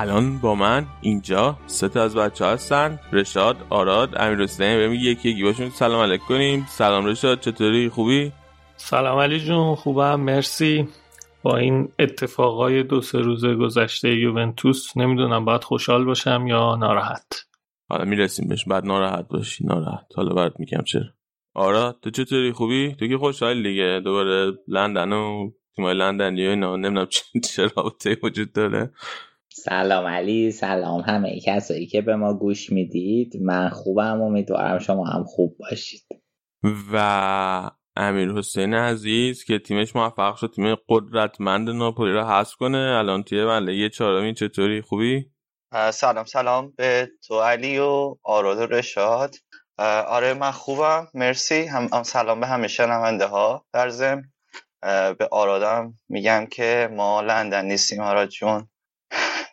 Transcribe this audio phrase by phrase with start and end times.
[0.00, 3.00] الان با من اینجا سه تا از بچه هستن.
[3.12, 6.66] رشاد آراد امیر حسین بریم یکی یکی باشون سلام علیک کنیم.
[6.68, 8.32] سلام رشاد چطوری؟ خوبی؟
[8.76, 10.20] سلام علی جون خوبم.
[10.20, 10.88] مرسی.
[11.42, 17.46] با این اتفاقای دو سه روز گذشته یوونتوس نمی‌دونم باید خوشحال باشم یا ناراحت.
[17.88, 18.64] حالا می‌رسیم بهش.
[18.64, 19.66] بعد ناراحت باشی.
[19.66, 20.06] ناراحت.
[20.16, 21.06] حالا برات میگم چرا.
[21.54, 24.00] آراد تو چطوری؟ خوبی؟ تو که خوشحال دیگه.
[24.04, 26.76] دوباره لندن و تیمای لندن یا اینا.
[26.76, 27.06] نمی‌دونم
[27.44, 28.92] چه رابطه وجود داره.
[29.64, 33.32] سلام علی سلام همه کسایی که به ما گوش می‌دید.
[33.42, 36.02] من خوبم امیدوارم شما هم خوب باشید.
[36.92, 42.78] و امیر حسین عزیز که تیمش موفق شد تیم قدرتمند ناپولی را حذف کنه.
[42.78, 45.30] الان توی وله چهارمی چطوری؟ خوبی؟
[45.92, 49.34] سلام سلام به تو علی و آراد و رشاد.
[50.08, 51.08] آره من خوبم.
[51.14, 51.66] مرسی.
[51.66, 54.22] هم, هم سلام به همه شنونده ها در ضمن
[55.18, 58.68] به آرادم میگم که ما لندن نیستیم آراد جون.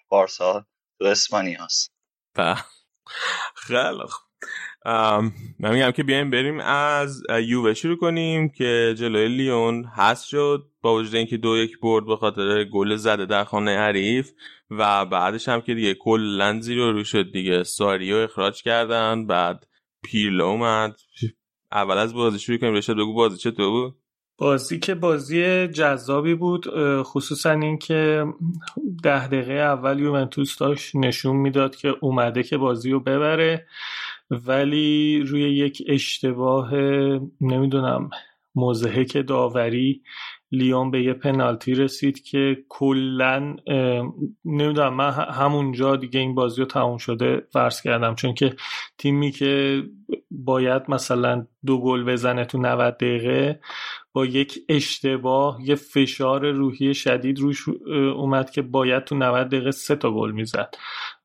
[0.10, 0.66] بارسا
[1.00, 1.94] تو اسپانیاست.
[3.56, 4.26] خیلی خوب.
[5.60, 10.96] من میگم که بیایم بریم از یووه شروع کنیم که جلوی لیون هست شد با
[10.96, 14.32] وجود اینکه دو یک برد به خاطر گل زده در خانه حریف
[14.70, 17.64] و بعدش هم که دیگه کلا زیرو رو شد دیگه.
[17.64, 19.68] ساریو اخراج کردن بعد
[20.04, 21.00] پیرلو اومد.
[21.72, 22.74] اول از بازی شروع کنیم.
[22.74, 23.98] رشاد بگو بازی چطور بود؟
[24.38, 26.66] بازی که بازی جذابی بود
[27.04, 28.26] خصوصا اینکه
[29.04, 33.68] ده دقیقه اول یوونتوس داشت نشون می‌داد که اومده که بازی رو ببره.
[34.32, 36.76] ولی روی یک اشتباه
[37.42, 38.10] نمی‌دونم
[39.06, 40.02] که داوری
[40.52, 43.56] لیون به یه پنالتی رسید که کلا
[44.46, 48.16] نمی‌دونم من همونجا دیگه این بازی رو تموم شده فرض کردم.
[48.16, 48.56] چون که
[48.98, 49.84] تیمی که
[50.32, 53.60] باید مثلا دو گل بزنه تو 90 دقیقه
[54.14, 57.70] با یک اشتباه یه فشار روحی شدید روش
[58.16, 60.76] اومد که باید تو 90 دقیقه سه تا گل می‌زد.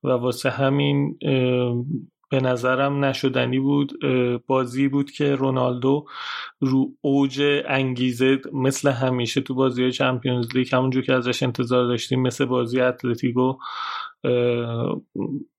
[0.04, 1.19] و واسه همین
[2.30, 3.92] به نظرم نشدنی بود
[4.46, 6.04] بازی بود که رونالدو
[6.60, 12.44] رو اوج انگیزه مثل همیشه تو بازی چمپیونز لیگ همونجور که ازش انتظار داشتیم مثل
[12.44, 13.54] بازی اتلتیکو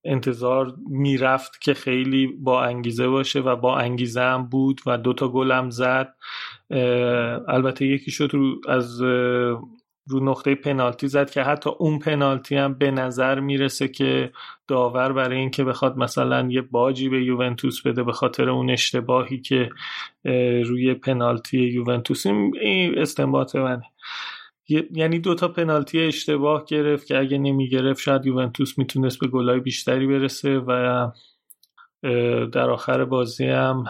[0.05, 5.51] انتظار می‌رفت که خیلی با انگیزه باشه و با انگیزه هم بود و دوتا گل
[5.51, 6.15] هم زد.
[7.47, 9.01] البته یکی شد رو از
[10.07, 14.31] رو نقطه پنالتی زد که حتی اون پنالتی هم به نظر می‌رسه که
[14.67, 19.69] داور برای اینکه بخواد مثلا یه باجی به یوونتوس بده به خاطر اون اشتباهی که
[20.65, 23.83] روی پنالتی یوونتوس این استنباط منه.
[24.91, 30.07] یعنی دوتا پنالتی اشتباه گرفت که اگه نمی گرفت شاید یوونتوس می‌تونست به گلای بیشتری
[30.07, 31.07] برسه و
[32.51, 33.83] در آخر بازی هم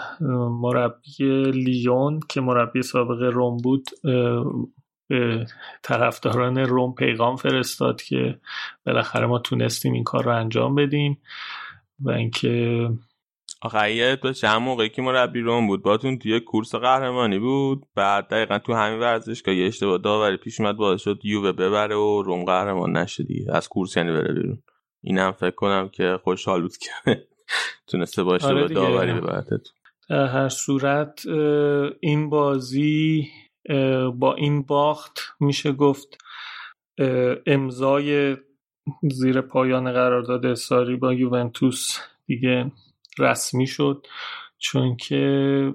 [0.61, 3.85] مربی لیون که مربی سابق روم بود
[5.83, 8.39] طرفداران روم پیغام فرستاد که
[8.85, 11.21] بالاخره ما تونستیم این کار رو انجام بدیم
[11.99, 12.89] و اینکه
[13.61, 17.85] آخه باشه هم موقعی که مربی روم بود باتون توی کورس قهرمانی بود.
[17.95, 22.21] بعد دقیقا تو همین ورزشگاه یه اشتباه داوری پیش اومد باعث شد یووه ببره و
[22.21, 23.55] روم قهرمان نشه دیگه.
[23.55, 24.63] از کورس یعنی بره بیرون.
[25.01, 26.91] اینم فکر کنم که خوشحال بود که
[27.87, 29.45] تونسته باشه آره داوری ببره
[30.09, 31.25] در هر صورت
[31.99, 33.27] این بازی
[34.15, 36.17] با این باخت میشه گفت
[37.45, 38.37] امضای
[39.11, 42.71] زیر پایان قرارداد ساری با یوونتوس دیگه
[43.19, 44.07] رسمی شد.
[44.57, 45.73] چون که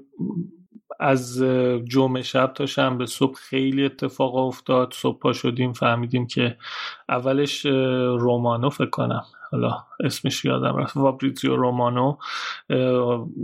[1.00, 1.42] از
[1.84, 4.92] جمعه شب تا شنبه صبح خیلی اتفاق افتاد.
[4.92, 6.56] صبح پا شدیم فهمیدیم که
[7.08, 7.66] اولش
[8.20, 12.16] رومانو فکر کنم حالا اسمش یادم رفت وابریزیو رومانو.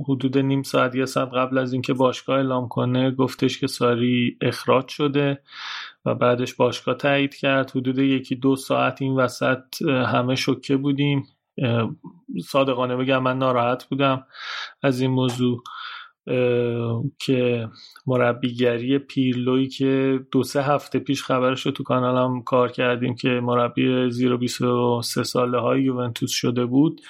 [0.08, 4.88] حدود نیم ساعت یه ساعت قبل از اینکه باشگاه اعلام کنه گفتش که ساری اخراج
[4.88, 5.43] شده
[6.04, 7.70] و بعدش باشگاه تایید کرد.
[7.70, 11.26] حدود یکی دو ساعت این وسط همه شکه بودیم.
[12.49, 14.26] صادقانه بگم من ناراحت بودم
[14.82, 15.62] از این موضوع.
[17.19, 17.69] که
[18.07, 24.11] مربیگری پیرلوی که دو سه هفته پیش خبرش رو تو کانالم کار کردیم که مربی
[24.11, 27.01] زیر 23 ساله های یوونتوس شده بود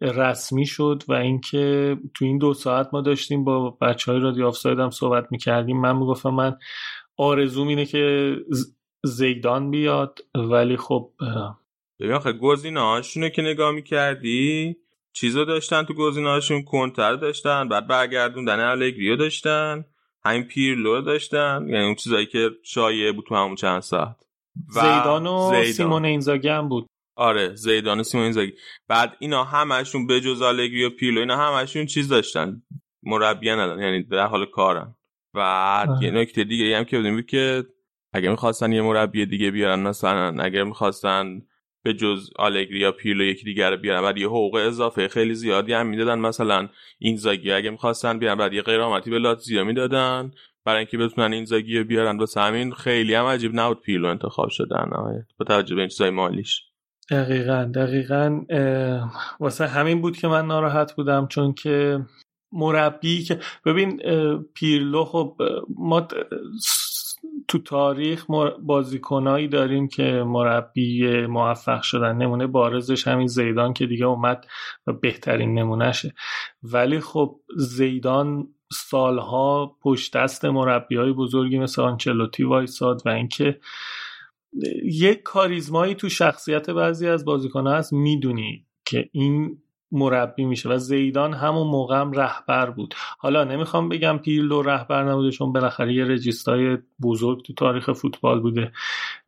[0.00, 4.78] رسمی شد و اینکه تو این دو ساعت ما داشتیم با بچه های رادیو آفساید
[4.78, 5.80] هم صحبت می‌کردیم.
[5.80, 6.56] من می‌گفتم من
[7.16, 8.36] آرزوم اینه که
[9.04, 11.12] زیدان بیاد ولی خب
[12.00, 14.76] ببین آخه گزینه‌هاشونو که نگاه می‌کردی؟
[15.20, 19.84] چیزا داشتن تو گزینه‌هاشون کنتر داشتن بعد برگردوندن الگریو داشتن
[20.24, 24.16] همین پیرلو داشتن یعنی اون چیزایی که شایعه بود تو همون چند ساعت.
[24.76, 25.72] و زیدان و زیدان.
[25.72, 26.86] سیمون اینزاگی هم بود.
[27.16, 28.52] آره زیدان و سیمون اینزاگی.
[28.88, 32.62] بعد اینا همشون به جز و پیرلو اینا همشون چیز داشتن.
[33.02, 34.94] مربی ندارن یعنی در حال کارن.
[35.34, 37.64] و یه نکته دیگه هم که بودیم که
[38.12, 41.42] اگه می‌خواستن یه مربی دیگه بیارن مثلا اگر می‌خواستن
[41.82, 45.86] به جز آلگری یا پیرلو یکی دیگر بیارن بعد یه حقوق اضافه خیلی زیادی هم
[45.86, 46.18] می‌دادن.
[46.18, 50.30] مثلا این زاگی اگه می‌خواستن بیارن بعد یه غیرامتی به لاتزیا می‌دادن.
[50.64, 54.48] برای اینکه بتونن این زاگی رو بیارن واسه همین خیلی هم عجیب نبود پیرلو انتخاب
[54.48, 54.90] شدن.
[55.38, 56.64] با توجه به این چیزای مالیش.
[57.10, 58.40] دقیقا دقیقا
[59.40, 61.98] واسه همین بود که من ناراحت بودم چون که
[62.52, 64.02] مربی که ببین
[64.54, 65.36] پیرلو خب
[65.78, 66.08] ما
[67.48, 68.26] تو تاریخ
[68.62, 72.16] بازیکنایی داریم که مربی موفق شدن.
[72.16, 74.46] نمونه بارزش همین زیدان که دیگه اومد
[74.86, 76.14] و بهترین نمونهشه.
[76.62, 83.60] ولی خب زیدان سالها پشت دست مربی های بزرگی مثل آنچلوتی وایساد و اینکه
[84.84, 87.92] یک کاریزمایی تو شخصیت بعضی از بازیکنها هست.
[87.92, 89.58] می‌دونی که این
[89.92, 92.94] مربی میشه و زیدان همون موقع هم رهبر بود.
[93.18, 98.72] حالا نمی‌خوام بگم پیرلو رهبر نبوده چون بالاخره یه رجیستای بزرگ تو تاریخ فوتبال بوده.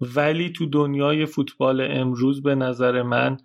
[0.01, 3.37] ولی تو دنیای فوتبال امروز به نظر من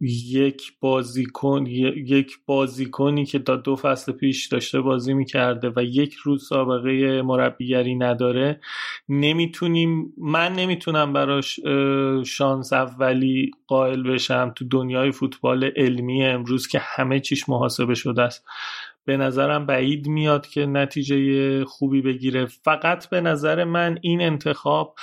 [0.00, 6.48] یک بازیکن یک بازیکنی که تا دو فصل پیش داشته بازی می‌کرده و یک روز
[6.48, 8.60] سابقه مربیگری نداره
[9.08, 11.60] نمی‌تونیم من نمی‌تونم براش
[12.26, 18.44] شانس اولی قائل بشم تو دنیای فوتبال علمی امروز که همه چیش محاسبه شده است.
[19.04, 22.46] به نظرم بعید میاد که نتیجه خوبی بگیره.
[22.46, 24.94] فقط به نظر من این انتخاب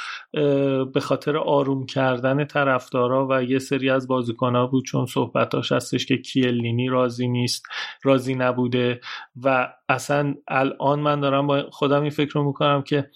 [0.94, 6.18] به خاطر آروم کردن طرفدارا و یه سری از بازیکنها بود چون صحبتاش هستش که
[6.18, 7.66] کیلینی راضی نیست
[8.04, 9.00] راضی نبوده
[9.44, 13.10] و اصلا الان من دارم با خودم این فکر رو می‌کنم که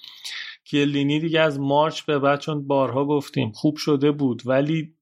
[0.72, 4.94] کیلینی دیگه از مارچ به بعد چون بارها گفتیم خوب شده بود ولی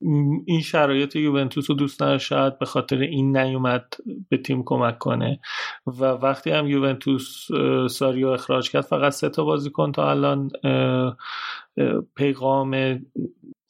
[0.46, 3.94] این شرایط یوونتوس رو دوست نداشت شاید به خاطر این نیومد
[4.30, 5.40] به تیم کمک کنه.
[5.88, 7.48] و وقتی هم یوونتوس
[7.90, 10.50] ساریو اخراج کرد فقط سه تا بازیکن تا الان
[12.16, 13.00] پیغام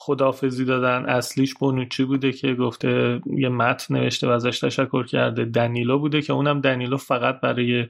[0.01, 1.05] خدافزی دادن.
[1.05, 5.45] اصلیش بونوچی بوده که گفته یه متن نوشته و ازش تشکر کرده.
[5.45, 7.85] دنیلو بوده که اونم دنیلو فقط برای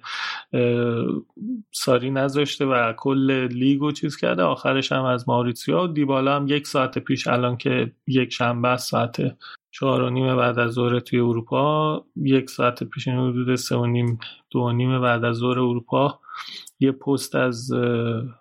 [1.71, 4.43] ساری نذاشته و کل لیگو چیز کرده.
[4.43, 9.17] آخرش هم از ماریتسیا و دیبالا هم یک ساعت پیش الان که یک شنبه ساعت
[9.71, 12.05] چهار و نیم بعد از ظهر توی اروپا.
[12.15, 14.19] یک ساعت پیش این حدود سه و نیم
[14.51, 16.19] دو و نیم بعد از ظهر اروپا
[16.79, 17.71] یه پست از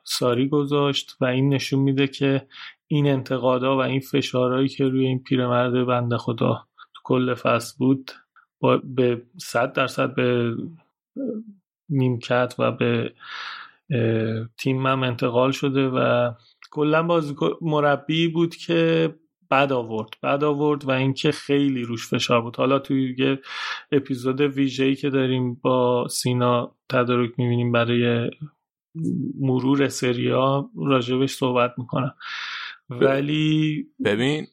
[0.04, 2.46] ساری گذاشت و این نشون میده که
[2.88, 8.10] این انتقادا و این فشارهایی که روی این پیرمرد بنده خدا تو کل فصل بود
[8.60, 10.54] با به صد درصد به
[11.88, 13.12] نیمکت و به
[14.58, 16.32] تیمم انتقال شده و
[16.70, 19.14] کلا بازی مربی بود که
[19.50, 22.56] بد آورد بد آورد و اینکه خیلی روش فشار بود.
[22.56, 23.40] حالا توی یه
[23.92, 28.30] اپیزود ویژه‌ای که داریم با سینا تدارک می‌بینیم برای
[29.40, 32.14] مرور سریا راجبش صحبت می‌کنم.
[32.90, 34.46] ولی ببین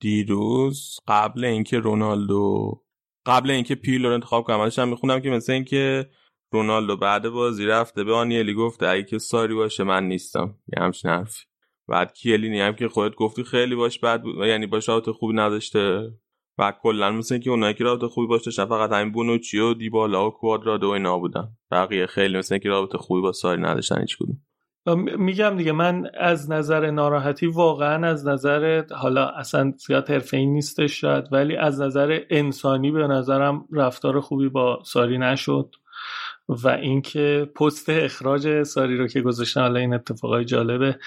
[0.00, 2.82] دیروز قبل اینکه رونالدو
[3.26, 6.10] قبل اینکه پیلو رو انتخاب کنم هم می‌خونم که مثل اینکه
[6.52, 10.58] رونالدو بعد بازی رفته به آنیلی گفته اگه که ساری باشه من نیستم.
[10.76, 11.44] یه همچین حرفی.
[11.88, 16.12] بعد کیلینی هم که خودت گفتی خیلی باش بعد بود یعنی باش رابطه خوبی نداشته.
[16.58, 20.28] و کلا مثل اینکه اونایی که رابطه خوبی باش داشتن فقط همین بونوچی و دیبالا
[20.28, 21.48] و کوادرادو اینا بودن.
[21.70, 24.42] بقیه خیلی مثل اینکه رابطه خوبی با ساری نداشتن هیچ کدوم.
[24.94, 31.32] میگم دیگه من از نظر ناراحتی واقعا از نظر حالا اصلا زیاد حرفه نیستش شاید
[31.32, 35.74] ولی از نظر انسانی به نظرم رفتار خوبی با ساری نشد
[36.48, 40.98] و اینکه پست اخراج ساری رو که گذاشتن حالا این اتفاقای جالبه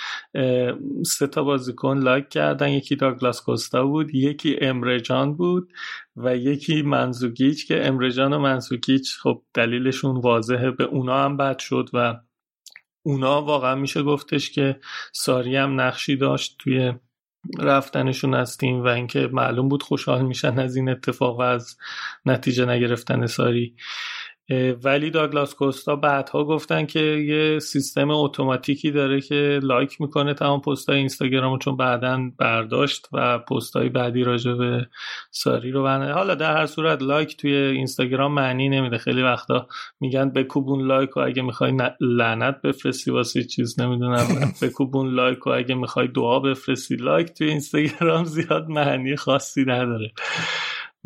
[1.05, 5.71] سه تا بازیکن لایک کردن یکی داگلاس کوستا بود یکی امرجان بود
[6.15, 11.89] و یکی منزوگیچ که امرجان و منزوگیچ خب دلیلشون واضحه به اونا هم بد شد
[11.93, 12.19] و
[13.09, 14.79] اونا واقعا میشه گفتش که
[15.13, 16.93] ساری هم نقشی داشت توی
[17.59, 21.77] رفتنشون از تیم و اینکه معلوم بود خوشحال میشن از این اتفاق و از
[22.25, 23.75] نتیجه نگرفتن ساری.
[24.83, 30.97] ولی داگلاس کوستا بعدها گفتن که یه سیستم اتوماتیکی داره که لایک می‌کنه تمام پستای
[30.97, 34.87] اینستاگرامو چون بعدا برداشت و پستای بعدی راجع به
[35.31, 38.97] ساری رو برنه حالا در هر صورت لایک توی اینستاگرام معنی نمیده.
[38.97, 39.67] خیلی وقتا
[39.99, 44.27] میگن بکوبون لایک و اگه می‌خوای لعنت بفرستی واسه چیز نمی‌دونم
[44.61, 46.95] بکوبون لایک و اگه می‌خوای دعا بفرستی.
[46.95, 50.11] لایک توی اینستاگرام زیاد معنی خاصی نداره.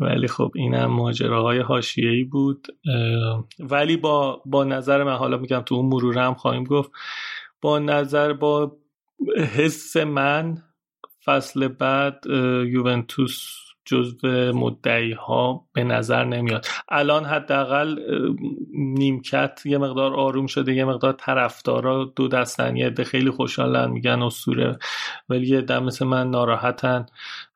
[0.00, 2.66] ولی خب اینم ماجراهای حاشیه‌ای بود.
[3.58, 6.90] ولی با با نظر من حالا میگم تو اون مروره هم خواهیم گفت
[7.60, 8.76] با نظر با
[9.54, 10.58] حس من
[11.24, 12.24] فصل بعد
[12.66, 16.66] یوونتوس جزو مدعی ها به نظر نمیاد.
[16.88, 17.98] الان حداقل
[18.72, 24.78] نیمکت یه مقدار آروم شده یه مقدار طرفدارا دو دستن یه خیلی خوشحالن میگن اسطوره.
[25.28, 27.06] ولی یه دم مثل من ناراحتن.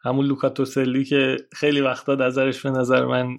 [0.00, 3.37] همون لوکاتوسلی که خیلی وقتا نظرش به نظر من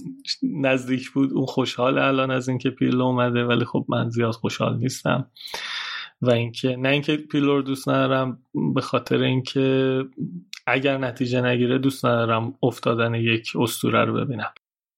[0.61, 5.27] نزدیک بود اون خوشحال الان از اینکه پیرلو اومده ولی خب من زیاد خوشحال نیستم.
[6.21, 8.39] و اینکه نه اینکه پیلور دوست ندارم
[8.75, 10.03] به خاطر اینکه
[10.71, 14.53] اگر نتیجه نگیره دوست ندارم افتادن یک استوره رو ببینم.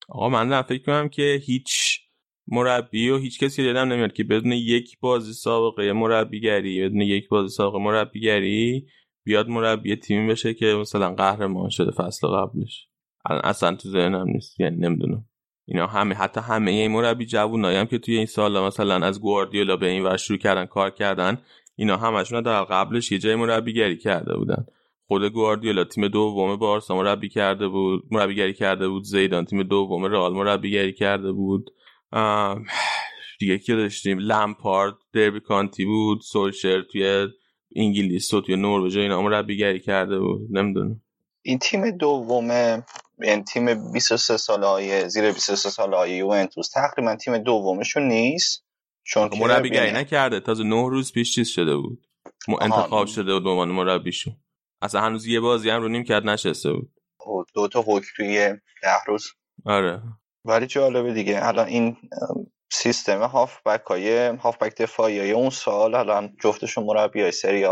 [0.10, 2.00] آقا من فکر کنم که هیچ
[2.48, 7.50] مربی و هیچ کسی دیدم نمیاد که بدون یک بازی سابقه مربیگری بدون یک بازی
[7.56, 8.88] سابقه مربیگری
[9.24, 12.88] بیاد مربی تیمی بشه که مثلا قهرمان شده فصل قبلش.
[13.26, 15.26] اصلا تو ذهنم نیست یعنی نمی‌دونم.
[15.66, 19.78] اینا همه حتی همه این مربی جوونایی هم که توی این سال مثلا از گواردیولا
[19.78, 21.38] به این ور شروع کردن کار کردن
[21.76, 24.66] اینا همشون در قبلش یه جای مربیگری کرده بودن.
[25.12, 30.34] خود گواردیولا تیم دوم بارسا مربی کرده بود مربیگری کرده بود زیدان تیم دوم رئال
[30.34, 31.70] مربیگری کرده بود.
[33.40, 37.28] دیگه که داشتیم؟ لمپارد دربی کانتی بود سولشر توی
[37.76, 40.42] انگلیس و توی نروژ اینا مربیگری کرده بود.
[40.52, 41.02] نمی‌دونم.
[41.42, 42.52] این تیم دوم
[43.22, 48.66] این تیم 23 ساله های زیر 23 ساله های یوونتوس تقریبا تیم دومشون نیست.
[49.04, 52.08] چون مربیگری نکرده تازه نه روز پیش چیز شده بود.
[52.62, 54.36] انتخاب شده بود به عنوان مربیشون.
[54.82, 56.92] اصلا هنوز یه بازی هم رو نیم کرد نشسته بود.
[57.54, 58.50] دو تا حکم توی
[58.84, 59.28] ده روز.
[59.66, 60.02] آره.
[60.46, 61.98] ولی جالبه دیگه الان این
[62.72, 67.68] سیستم هاف های هاف بک دفاعی های اون سال الان جفتشون مربی های سری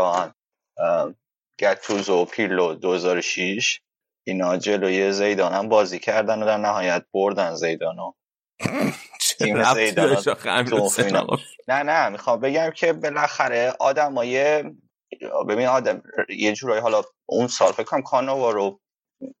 [1.60, 3.80] گتوزو و پیرلو 2006
[4.26, 8.12] اینا جلوی زیدان هم بازی کردن و در نهایت بردن زیدانو
[9.38, 10.16] تیم زیدان
[11.68, 14.64] نه نه می‌خوام بگم که بالاخره آدمای
[15.48, 18.80] ببین آدم یه جورایی حالا اون سال فکر کنم کانوارو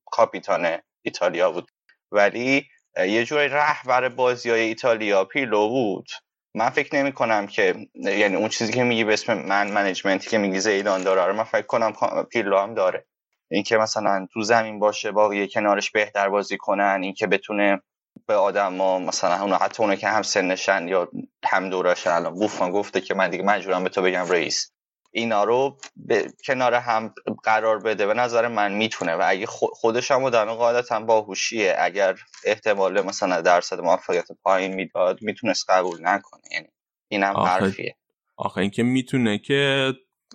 [0.06, 1.70] کاپیتان ایتالیا بود.
[2.12, 6.08] ولی یه جورایی رهبر بازی های ایتالیا پیلو بود.
[6.54, 10.38] من فکر نمی کنم که یعنی اون چیزی که میگی به اسم من منیجمنتی که
[10.38, 11.92] میگی زیدان داره من فکر کنم
[12.30, 13.06] پیلو هم داره.
[13.50, 17.82] اینکه مثلا تو زمین باشه با یه کنارش بهتر بازی کنن اینکه بتونه
[18.26, 21.08] به آدم ها مثلا اون حتی اونه که هم سنشن یا
[21.44, 24.72] هم دورشن الان بوفان گفته که من دیگه مجبورم به تو بگم رئیس.
[25.12, 27.14] اینا رو به کنار هم
[27.44, 33.00] قرار بده به نظر من می‌تونه و اگه خودش هم آدم قاعدتا باهوشیه اگر احتمال
[33.00, 36.42] مثلا درصد موفقیت پایین می‌داد می‌تونست قبول نکنه.
[36.52, 36.68] یعنی
[37.08, 37.96] اینم حرفیه.
[38.36, 39.92] آخه اینکه می‌تونه که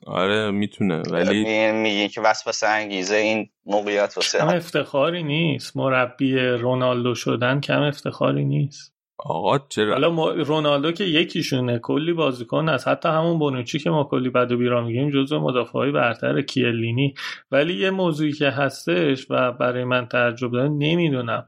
[0.07, 5.77] آره می‌تونه ولی میگی که وسوسه انگیزه این موقعیت واسه کم افتخاری نیست.
[5.77, 8.94] مربی رونالدو شدن کم افتخاری نیست.
[9.17, 14.29] آقا چرا؟ حالا رونالدو که یکیشونه کلی بازیکن از حتی همون بونوچی که ما کلی
[14.29, 17.13] بد و بیرا میگیم جزو مدافعای برتر کیلینی.
[17.51, 21.45] ولی یه موضوعی که هستش و برای من تعجب داره نمی‌دونم.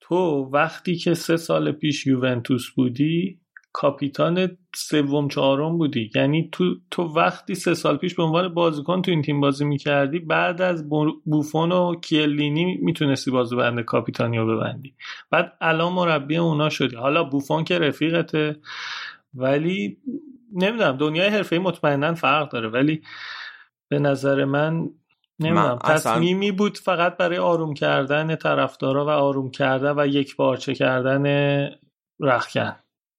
[0.00, 0.16] تو
[0.52, 3.40] وقتی که سه سال پیش یوونتوس بودی
[3.78, 6.10] کاپیتان سوم چهارم بودی.
[6.14, 10.18] یعنی تو تو وقتی سه سال پیش به عنوان بازیکن تو این تیم بازی می‌کردی
[10.18, 10.88] بعد از
[11.24, 14.94] بوفون و کیلینی می‌تونستی بازی بنده کاپیتانی رو ببندی.
[15.30, 16.96] بعد الان مربی اونا شدی.
[16.96, 18.56] حالا بوفون که رفیقته
[19.34, 19.98] ولی
[20.52, 22.68] نمی‌دونم دنیای حرفه مطمئنا فرق داره.
[22.68, 23.02] ولی
[23.88, 24.88] به نظر من
[25.40, 31.24] نمی‌دونم تصمیمی بود فقط برای آروم کردن طرفدارا و آروم کردن و یک بارچه کردن
[32.20, 32.76] رخکن.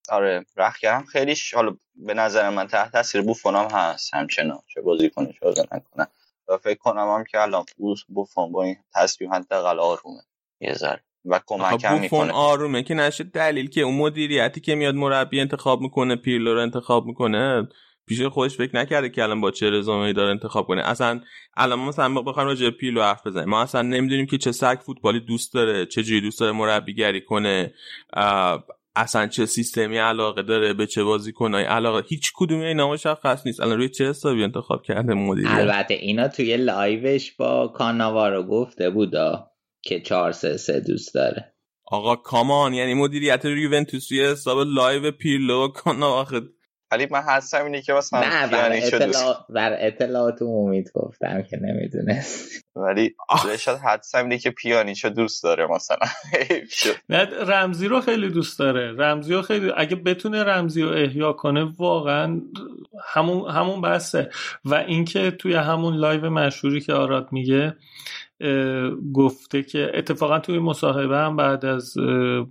[0.09, 5.09] آره رخکرم خیلیش حالا به نظر من تحت تاثیر بوفون هم هست همچنان چه بازی
[5.09, 6.07] کنه چه بازی نکنه
[6.47, 7.65] و فکر کنم هم که الان
[8.07, 10.21] بوفون با این تصمیم حداقل آرومه.
[10.61, 11.03] یه ذره.
[11.25, 12.31] و کمک هم می‌کنه.
[12.33, 17.05] آرومه که نشه دلیل که اون مدیریتی که میاد مربی انتخاب می‌کنه پیرلو رو انتخاب
[17.05, 17.67] می‌کنه
[18.07, 20.81] پیش خودش فکر نکرده که الان با چه رزومه‌ای داره انتخاب کنه.
[20.81, 21.21] اصلا
[21.57, 23.49] الان ما مثلا بخوایم راجع پیلو حرف بزنیم.
[23.49, 27.73] ما اصلا نمی‌دونیم که چه سگ فوتبالی دوست داره چه جوری دوست داره مربیگری کنه.
[28.97, 33.61] اصلا چه سیستمی علاقه داره به چه بازیکنای علاقه هیچ کدوم اینا مشخص نیست.
[33.61, 38.89] الان روی چه حسابی انتخاب کرده مدیر البته اینا توی live ش با کاناوارو گفته
[38.89, 39.51] بودا
[39.81, 41.53] که 4 3 3 دوست داره.
[41.85, 46.41] آقا come on یعنی مدیریت یوونتوس روی حساب live پیرلو کاناوارو
[46.91, 49.46] ولی من حدسم اینه که مثلا نه بر, اطلاع...
[49.50, 52.65] بر اطلاعات امید گفتم که نمی‌دونست.
[52.75, 53.15] ولی
[53.60, 56.08] شاید حدسم اینه که پیانیچو دوست داره مثلا.
[57.10, 58.91] نه رمزی رو خیلی دوست داره.
[58.98, 62.41] رمزی رو خیلی اگه بتونه رمزی رو احیا کنه واقعا
[63.06, 64.29] همون همون بسه
[64.65, 67.75] و اینکه توی همون live مشهوری که آراد میگه
[69.13, 71.98] گفته که اتفاقا توی مصاحبه هم بعد از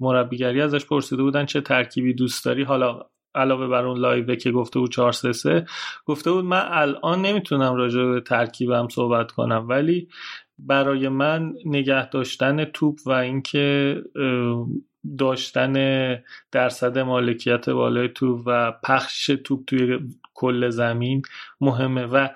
[0.01, 2.63] مربیگری ازش پرسیده بودن چه ترکیبی دوست داری.
[2.63, 3.03] حالا
[3.37, 5.67] علاوه بر اون live که گفته بود 4 3 3
[6.07, 10.09] گفته بود من الان نمی‌تونم راجع به ترکیبم صحبت کنم ولی
[10.59, 13.97] برای من نگه داشتن توپ و اینکه
[15.19, 15.75] داشتن
[16.53, 19.99] درصد مالکیت بالای توپ و پخش توپ توی
[20.35, 21.23] کل زمین
[21.61, 22.29] مهمه و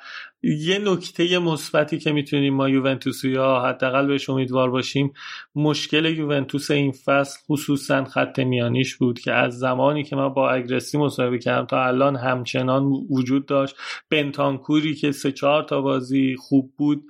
[0.42, 5.12] یه نکته مثبتی که می‌تونیم ما یوونتوسی ها حداقل بهش امیدوار باشیم
[5.54, 10.98] مشکل یوونتوس این فصل خصوصا خط میانیش بود که از زمانی که من با اگرسی
[10.98, 13.76] مصاحبه کردم تا الان همچنان وجود داشت.
[14.10, 17.04] بنتانکوری که سه چهار تا بازی خوب بود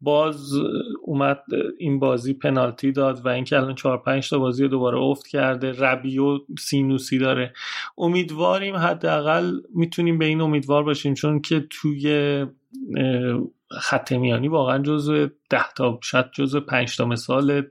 [0.00, 0.52] باز
[1.02, 1.42] اومد
[1.78, 5.72] این بازی پنالتی داد و اینکه الان چهار پنج تا بازی دوباره افت کرده.
[5.72, 7.52] ربیو سینوسی داره.
[7.98, 12.46] امیدواریم حداقل می‌تونیم به این امیدوار باشیم چون که توی
[13.80, 17.62] خط میانی واقعا جزو ده تا شاید جزو پنج تا مثال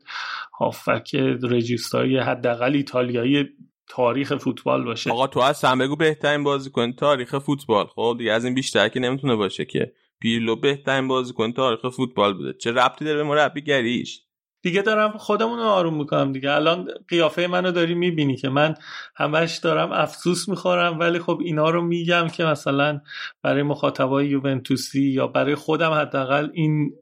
[0.60, 3.50] هافک رجیستایی حداقل ایتالیایی
[3.90, 5.12] تاریخ فوتبال باشه.
[5.12, 7.86] آقا تو از هم بگو بهترین بازیکن تاریخ فوتبال.
[7.86, 9.94] خب دیگه از این بیشتر که نمی‌تونه باشه که.
[10.20, 12.54] پیرلو بهترین بازیکن تاریخ فوتبال بوده.
[12.54, 14.25] چه ربطی داره به مربیگریش؟
[14.66, 16.52] دیگه دارم خودمون رو آروم می‌کنم دیگه.
[16.52, 18.74] الان قیافه منو داری می‌بینی که من
[19.16, 23.02] همش دارم افسوس می‌خورم ولی خب اینا رو میگم که مثلا
[23.44, 26.94] برای مخاطبای یوونتوسی یا برای خودم حداقل این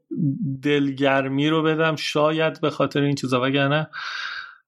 [0.62, 3.88] دلگرمی رو بدم شاید به خاطر این چیزا وگرنه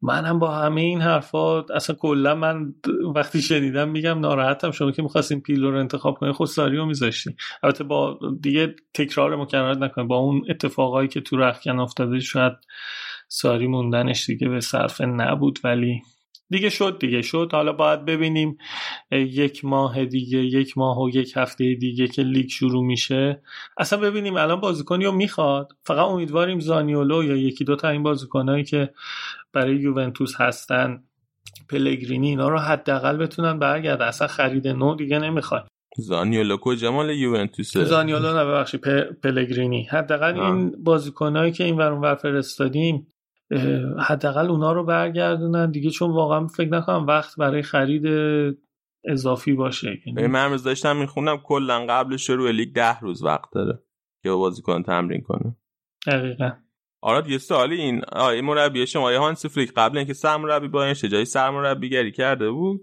[0.03, 2.75] منم با همه این حرفات اصلا کلا من
[3.15, 4.71] وقتی شنیدم میگم ناراحتم.
[4.71, 9.79] شما که می‌خواستیم پیلو رو انتخاب کنیم خود ساریو میذاشتی البته با دیگه تکرار مکررات
[9.79, 12.53] نکنیم با اون اتفاقایی که تو رخکن افتاده شاید
[13.29, 16.03] ساری موندنش دیگه به صرف نبود ولی
[16.51, 17.49] دیگه شد دیگه شد.
[17.53, 18.59] حالا باید ببینیم
[19.13, 23.43] یک ماه دیگه یک ماه و یک هفته دیگه که لیگ شروع میشه.
[23.79, 25.73] اصلا ببینیم الان بازیکنی رو می‌خواد.
[25.83, 28.91] فقط امیدواریم زانیولو یا یکی دو تا این بازیکنهایی که
[29.53, 31.03] برای یوونتوس هستن
[31.69, 35.69] پلگرینی اینا رو حداقل بتونن برگرد اصلا خرید نو دیگه نمی‌خواد.
[35.99, 38.81] زانیولو کجا مال یوونتوسه؟ زانیولو نه ببخشید
[39.23, 39.83] پلگرینی.
[39.83, 43.07] حداقل این بازیکنایی که این ور فرستادیم
[43.99, 45.71] حداقل اونا رو برگردونن.
[45.71, 48.07] دیگه چون واقعا فکر نکنم وقت برای خرید
[49.05, 49.99] اضافی باشه.
[50.07, 53.83] یعنی من امروز داشتم می‌خونم کلا قبل شروع لیگ ده روز وقت داره
[54.23, 55.57] که بازیکن تمرین کنه.
[56.07, 56.51] دقیقا.
[57.03, 60.95] آراد یه سوالی این آیه مربی شما آیه هانس فلیک قبل اینکه سرمربی با این
[60.95, 62.81] جای سرمربیگری کرده بود؟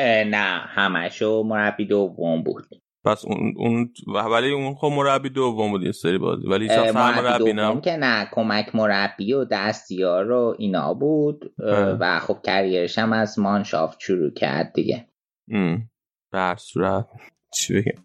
[0.00, 2.64] نه همشو مربی دوم بود.
[3.06, 3.92] پس اون اون
[4.32, 6.48] ولی اون خب مربی دوم بود این سری بازی.
[6.48, 11.54] ولی مربی دوم که نه کمک مربی و دستیار رو اینا بود
[12.00, 15.06] و خب کریرش هم از مانشافت شروع کرد دیگه.
[16.32, 17.06] به صورت
[17.54, 18.02] چی بگم؟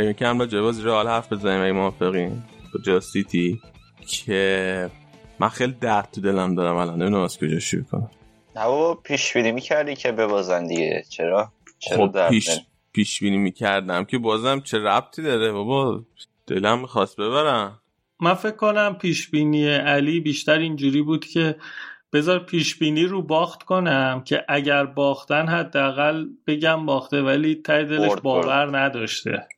[0.00, 2.44] بریم هم با جواز رئال حرف بزنیم اگه موافقیم
[2.84, 3.60] جا سیتی
[4.06, 4.90] که
[5.38, 7.02] من خیلی درد تو دلم دارم الان.
[7.02, 8.10] نمی‌دونم از کجا شروع کنم.
[8.56, 11.04] نه بابا پیش بینی می‌کردی که ببازن دیگه.
[11.08, 12.50] چرا؟ چرا خب پیش
[12.92, 16.02] پیش بینی می‌کردم که بازم چه ربطی داره؟ بابا
[16.46, 17.80] دلم می‌خواست ببرم.
[18.20, 21.56] من فکر کنم پیش بینی علی بیشتر اینجوری بود که
[22.12, 28.12] بذار پیش بینی رو باخت کنم که اگر باختن حداقل بگم باخته ولی ته دلش
[28.22, 29.48] باور نداشته.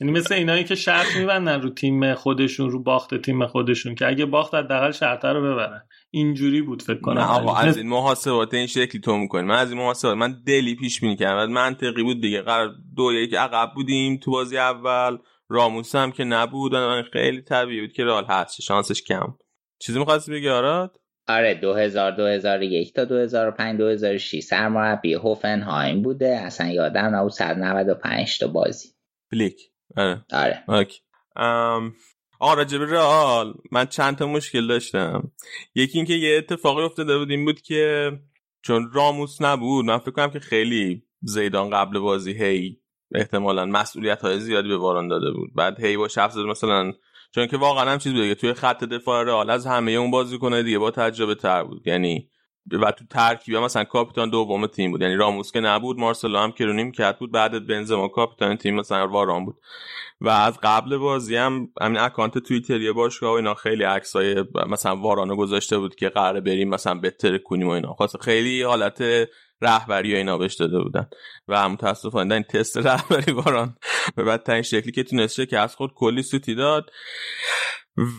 [0.00, 4.26] یعنی مثل اینایی که شرط میبندن رو تیم خودشون رو باخت تیم خودشون که اگه
[4.26, 5.82] باخت حداقل شرط رو ببرن.
[6.10, 7.20] اینجوری بود فکر کنم.
[7.20, 9.42] آقا از این محاسبات این شکلی تو می‌کنی.
[9.42, 11.52] من از این محاسبات من دلی پیش بینی کردم.
[11.52, 12.42] منطقی بود دیگه.
[12.42, 15.18] قرار دو یک عقب بودیم تو بازی اول.
[15.48, 16.74] راموس هم که نبود.
[16.74, 18.60] من خیلی طبیعی بود که رال هست.
[18.60, 19.34] شانسش کم.
[19.78, 20.96] چیزی می‌خواستی بگی آراد؟
[21.28, 26.28] آره 2000 2001 تا 2005 2006 سرمربی هوفنهایم بوده.
[26.28, 28.88] اصلا یادم نبود 195 تا بازی.
[29.30, 29.60] فلیک.
[29.96, 30.24] آره.
[30.32, 30.64] آره.
[30.68, 31.00] okay.
[31.36, 31.94] ام
[32.72, 35.32] رئال من چند تا مشکل داشتم.
[35.74, 38.12] یکی اینکه یه اتفاقی افتاده بود این بود که
[38.62, 42.80] چون راموس نبود من فکر کنم که خیلی زیدان قبل بازی هی
[43.14, 45.54] احتمالا مسئولیت های زیادی به واران داده بود.
[45.54, 46.92] بعد هی با شخص مثلا
[47.36, 50.62] چون که واقعا هم چیز بوده توی خط دفاع رئال از همه اون بازی کنه
[50.62, 51.86] دیگه با تجربه تر بود.
[51.86, 52.28] یعنی
[52.72, 55.02] و تو ترکیب مثلا کاپیتان دوم تیم بود.
[55.02, 59.08] یعنی راموس که نبود مارسلو هم که رو نیمکت بود بعد بنزما کاپیتان تیم مثلا
[59.08, 59.56] واران بود.
[60.20, 65.36] و از قبل بازی هم همین اکانت توییتری باشگاه و اینا خیلی عکسای مثلا وارانو
[65.36, 67.94] گذاشته بود که قراره بریم مثلا بهتر کنیم و اینا.
[67.94, 69.02] خاص خیلی حالت
[69.60, 71.06] رهبری و اینا بهش داده بودن.
[71.48, 73.76] و متاسفانه این تست رهبری واران
[74.16, 76.90] به بدترین شکلی که تونسته که از خود کلی سوتی داد.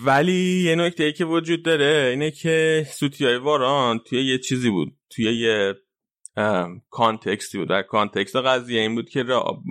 [0.06, 4.70] ولی یه نکته ای که وجود داره اینه که سوتی های واران توی یه چیزی
[4.70, 5.74] بود توی یه
[6.90, 7.70] context ی بود.
[7.70, 9.26] در context قضیه این بود که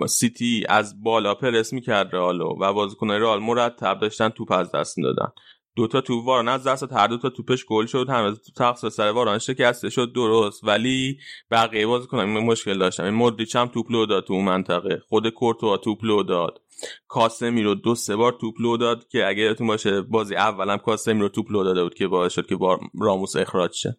[0.07, 5.31] سیتی از بالا پرس می‌کرد رئالو و بازیکنان رئال مرتب داشتن توپ از دست می‌دادن.
[5.77, 9.89] دوتا توپ واران از دست هر دوتا توپش گل شد هم تقصیر سر واران شکسته
[9.89, 10.63] شد درست.
[10.63, 11.17] ولی
[11.51, 13.03] بقیه بازیکنان مشکل داشتن.
[13.03, 15.01] این مودریچ هم توپ لو داد تو اون منطقه.
[15.09, 16.61] خود کورتوا توپ لو داد.
[17.07, 21.51] کاسمیرو دو سه بار توپ لو داد که اگه یادتون باشه بازی اولم کاسمیرو توپ
[21.51, 23.97] لو داده بود که باعث شد که بار راموس اخراج شه.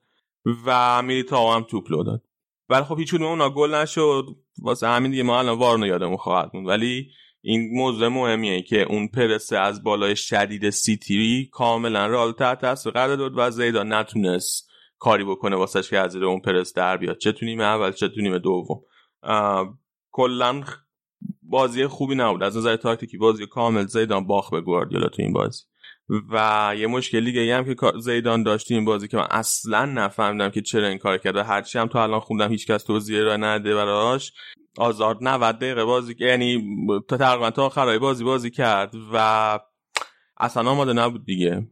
[0.67, 2.23] و میلیتائو هم توپ لو داد.
[2.69, 4.27] ولی خب هیچ اونا گل نشد.
[4.63, 7.11] واسه همین دیگه ما الان وارنو یادمون خواهد موند ولی
[7.49, 13.17] این موضوع مهمیه که اون پرسه از بالای شدید سیتی کاملا رال تحت تاثیر قرار
[13.17, 17.19] داد و زیدان نتونست کاری بکنه واسش که از اون پرس در بیاد.
[17.19, 18.81] چه تو نیمه اول چه تو نیمه دوم
[20.11, 20.65] کلا
[21.43, 22.43] بازی خوبی نبود.
[22.43, 25.63] از نظر تاکتیکی بازی کامل زیدان باخ به گواردیولا تو این بازی.
[26.33, 30.63] و یه مشکل دیگه هم که زیدان داشت این بازی که من اصلا نفهمیدم که
[30.63, 34.33] چرا این کار کرد و هرچی هم تو الان خوندم هیچکس توضیح را نده براش.
[34.77, 36.65] آزاد 90 دقیقه بازی یعنی
[37.09, 39.59] تا تقریبا تا آخرای بازی بازی کرد و
[40.41, 41.69] اصلا آماده نبود دیگه.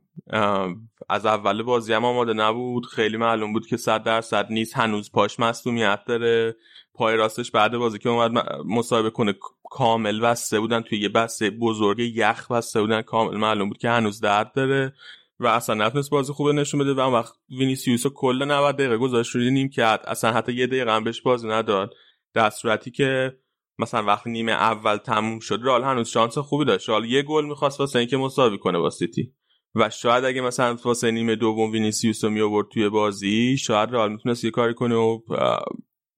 [1.09, 2.87] از اول بازی هم آماده نبود.
[2.87, 4.77] خیلی معلوم بود که صد درصد نیست.
[4.77, 6.57] هنوز پاش مصدومیت داره.
[6.95, 8.33] پای راستش بعد بازی که اومد
[8.65, 9.35] مصاحبه کنه
[9.71, 10.81] کامل بسته بودن.
[10.81, 13.03] توی یه بسته بزرگ یخ بسته بودن.
[13.03, 14.95] کامل معلوم بود که هنوز درد داره
[15.41, 16.95] و اصلا نتونست بازی خوبه نشون بده.
[16.95, 20.93] و اون وقت وینیسیوس کل 90 دقیقه گذاشت روی نیم کرد اصلا حتی یه دقیقه
[20.93, 21.95] هم بهش بازی نداد.
[22.37, 23.38] در صورتی که
[23.79, 26.88] مثلا وقتی نیمه اول تموم شد رئال هنوز شانس خوبی داشت.
[26.89, 29.33] رئال یه گل می‌خواست واسه اینکه مساوی کنه با سیتی.
[29.75, 34.44] و شاید اگه مثلا واسه نیمه دوم وینیسیوس رو می‌آورد توی بازی شاید رئال می‌تونست
[34.44, 35.20] یه کاری کنه و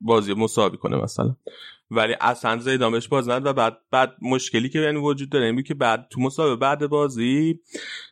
[0.00, 1.36] بازی مساوی کنه مثلا.
[1.90, 5.62] ولی اصلا زیدان بهش بازی نداد و بعد بعد مشکلی که یعنی وجود داره این
[5.62, 7.60] که بعد تو مصاحبه بعد بازی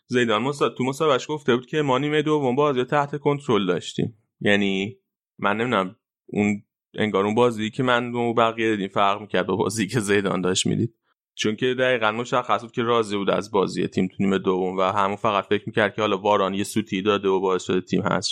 [0.06, 4.18] زیدان مصاحبه تو مصاحبه‌ش گفته بود که ما نیمه دوم بازی تحت کنترل داشتیم.
[4.40, 4.98] یعنی
[5.38, 6.62] من نمی‌دونم اون
[6.96, 10.66] انگار اون بازی که من و بقیه دیدیم فرق می‌کرد با بازی که زیدان داشت
[10.66, 10.94] می‌دید.
[11.34, 14.82] چون که دقیقا مشخص بود که راضی بود از بازی تیم تو نیمه دوم و
[14.82, 18.30] همون فقط فکر می‌کرد که حالا واران یه سوتی داده و باعث شده تیم هست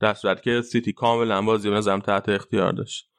[0.00, 3.10] در صورت که سیتی کاملا بازی به تحت اختیار داشت.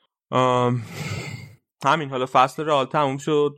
[1.86, 3.56] همین حالا فصل رئال تموم شد.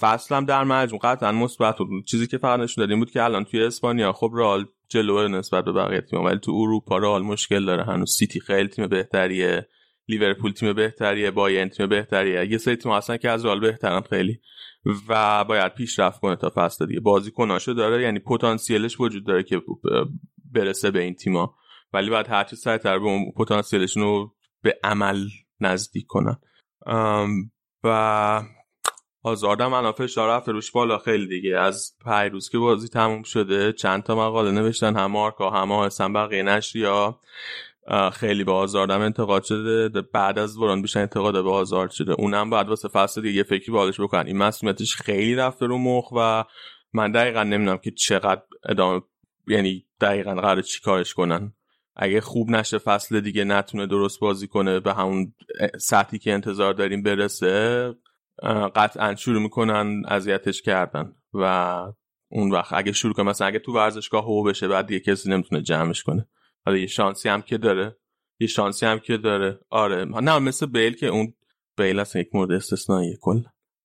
[0.00, 2.04] فصل هم در مجموع قطعا مثبت بود.
[2.04, 5.72] چیزی که فقط نشون دادیم بود که الان توی اسپانیا خب رئال جلوه نسبت به
[5.72, 7.84] بقیه تیم ولی تو اروپا رئال مشکل داره.
[7.84, 9.68] هنوز سیتی خیلی تیم بهتریه.
[10.08, 12.46] لیورپول تیم بهتریه بایرن تیم بهتریه.
[12.46, 14.40] یه سری تیم اصلا که از رئال بهترن خیلی
[15.08, 17.00] و باید پیشرفت کنه تا فصل دیگه.
[17.00, 19.62] بازیکناشو داره یعنی پتانسیلش وجود داره که
[20.52, 21.56] برسه به این تیما
[21.92, 25.24] ولی باید هرچی سریعتر به اون پتانسیلشون رو به عمل
[25.60, 26.36] نزدیک کنن.
[27.84, 28.42] و
[29.24, 31.58] آزاردم فشار رفته روش بالا خیلی دیگه.
[31.58, 36.42] از پیروز که بازی تموم شده چند تا مقاله نوشتن هم آرکا هم آسن بقیه
[36.42, 37.20] نشریا
[38.12, 42.12] خیلی به آزاردم انتقاد شده بعد از وران بیشتر انتقاد به آزارد شده.
[42.12, 44.26] اونم بعد واسه فصل دیگه فکری بالش بکنن.
[44.26, 46.44] این مسئولیتش خیلی رفته رو مخ و
[46.92, 49.02] من دقیقا نمی‌دونم که چقدر ادامه
[49.48, 51.52] یعنی دقیقا قرار چی کارش کنن.
[51.96, 55.34] اگه خوب نشه فصل دیگه نتونه درست بازی کنه به همون
[55.78, 57.94] سطحی که انتظار داریم برسه
[58.76, 61.12] قطعا شروع می‌کنن اذیتش کردن.
[61.34, 61.44] و
[62.30, 65.62] اون وقت اگه شروع کنه مثلا اگه تو ورزشگاه هو بشه بعد دیگه کسی نمی‌تونه
[65.62, 66.28] جمعش کنه.
[66.66, 67.96] حالا یه شانسی هم که داره.
[68.40, 69.58] یه شانسی هم که داره.
[69.70, 70.04] آره.
[70.04, 71.34] نه مثل بیل که اون
[71.78, 73.42] بیل اصلا یک مورد استثنائیه کل.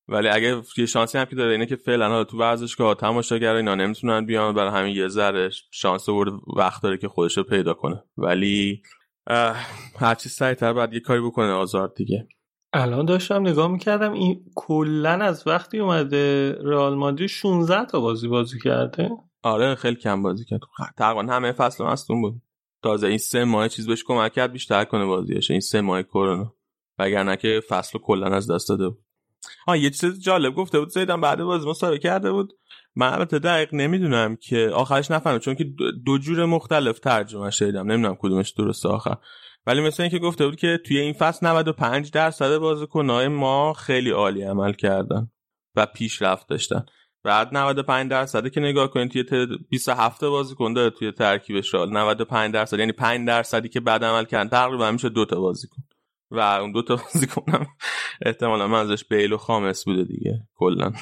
[0.09, 3.75] ولی اگه یه شانسی هم که داره اینه که فعلا حالا تو ورزشگاه تماشاگر اینا
[3.75, 8.03] نمی‌تونن بیان برای همین یه ذره شانس ورد وقت داره که خودش رو پیدا کنه.
[8.17, 8.81] ولی
[9.99, 12.27] هرچی سریعتر باید یه کاری بکنه آزار دیگه.
[12.73, 18.59] الان داشتم نگاه می‌کردم این کلا از وقتی اومده رئال مادرید 16 تا بازی بازی
[18.59, 19.09] کرده.
[19.43, 20.59] آره خیلی کم بازی کرد.
[20.97, 22.41] تقریبا همه فصل مستون بود.
[22.83, 26.53] تازه این سه ماه چیز بهش کمک کرد بیشتر کنه بازیش این سه ماه کرونا.
[26.99, 29.03] وگرنه که فصل کلا از دست داده بود.
[29.67, 32.53] آه یه چیز جالب گفته بود زیدان بعد بازی مصاحبه کرده بود.
[32.95, 35.63] من البته دقیق نمی‌دونم که آخرش نفهمم چون که
[36.05, 39.17] دو جور مختلف ترجمه شدیدم نمی‌دونم کدومش درسته آخر.
[39.65, 44.41] ولی مثل اینکه گفته بود که توی این فصل 95 درصد بازیکن‌های ما خیلی عالی
[44.41, 45.31] عمل کردن
[45.75, 46.85] و پیشرفت داشتن.
[47.27, 48.47] بعد 95 درصد.
[48.47, 52.79] که نگاه کنید توی 27 بازیکن داره توی ترکیبش 95 درصد.
[52.79, 54.49] یعنی 5 درصدی که بعد عمل کردن.
[54.49, 55.83] تقریبا میشه دو تا بازیکن
[56.31, 57.67] و اون دو تا بازیکنم
[58.25, 60.47] احتمالا منظورش بیل و خامس بوده دیگه.
[60.55, 60.93] کلا.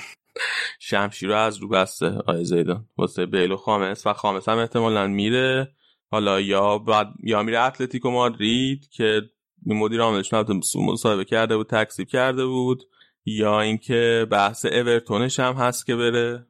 [0.79, 2.87] شمشیر رو از رو بسته آیه زیدان.
[2.97, 5.75] واسه بیل و خامس و خامس هم احتمالا میره.
[6.11, 9.21] حالا یا بعد یا میره اتلتیکو مادرید که
[9.65, 10.33] مدیر عاملش
[10.75, 12.83] مصاحبه کرده بود تکسیب کرده بود.
[13.25, 16.47] یا اینکه بحث اورتونش هم هست که بره.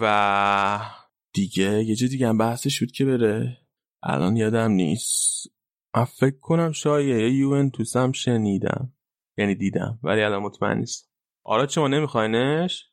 [0.00, 0.80] و
[1.34, 3.58] دیگه یه جا دیگه هم بحثش بود که بره.
[4.02, 5.46] الان یادم نیست.
[5.96, 8.94] من فکر کنم شایعه یوونتوس هم شنیدم.
[9.38, 11.10] یعنی دیدم ولی الان مطمئن نیست
[11.44, 12.90] آره شما نمیخواینش؟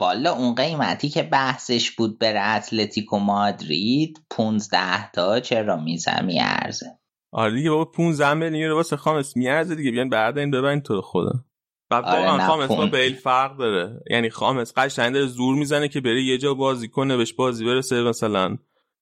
[0.00, 6.86] والا اون قیمتی که بحثش بود بره اتلتیکو مادرید 15 تا چرا میزم میارزه
[7.32, 9.90] آره دیگه بابا 15 میلیون واسه خامس میارزه دیگه.
[9.90, 11.44] بیان بعد این ببین تو خدا
[11.90, 14.00] بعد آره واقعا خامس با بیل فرق داره.
[14.10, 18.02] یعنی خامس قشنگ داره زور می‌زنه که بره یه جا بازی کنه بهش بازی برسه
[18.02, 18.56] مثلا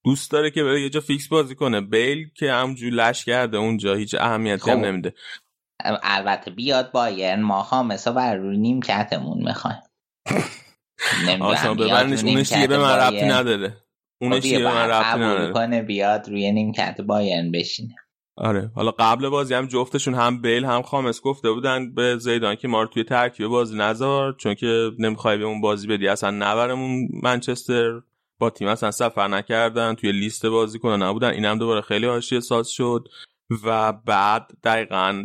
[0.05, 1.81] دوست داره که بره یه جا فیکس بازی کنه.
[1.81, 4.85] بیل که همجور لش کرده اونجا هیچ اهمیتی هم خب.
[4.85, 5.15] نمیده.
[6.03, 9.83] البته بیاد بایر ما خامسا بر روی نیم کتمون می‌خوایم.
[11.41, 13.77] آشان ببرنش اونش دیگه به من ربطی نداره.
[14.21, 15.53] اونش دیگه به من ربطی نداره.
[15.53, 17.95] کنه بیاد روی نیمکت بایرن بشینه.
[18.37, 18.71] آره.
[18.75, 22.83] حالا قبل بازی هم جفتشون هم بیل هم خامس گفته بودن به زیدان که ما
[22.83, 26.09] رو توی ترکیب بازی نذار چون که نمی‌خوای به اون بازی بدی.
[26.09, 28.01] اصلا نبرمون منچستر.
[28.39, 31.31] با تیم اصلا سفر نکردن توی لیست بازی کنه نبودن.
[31.31, 33.09] اینم دوباره خیلی حاشیه ساز شد.
[33.65, 35.25] و بعد دقیقا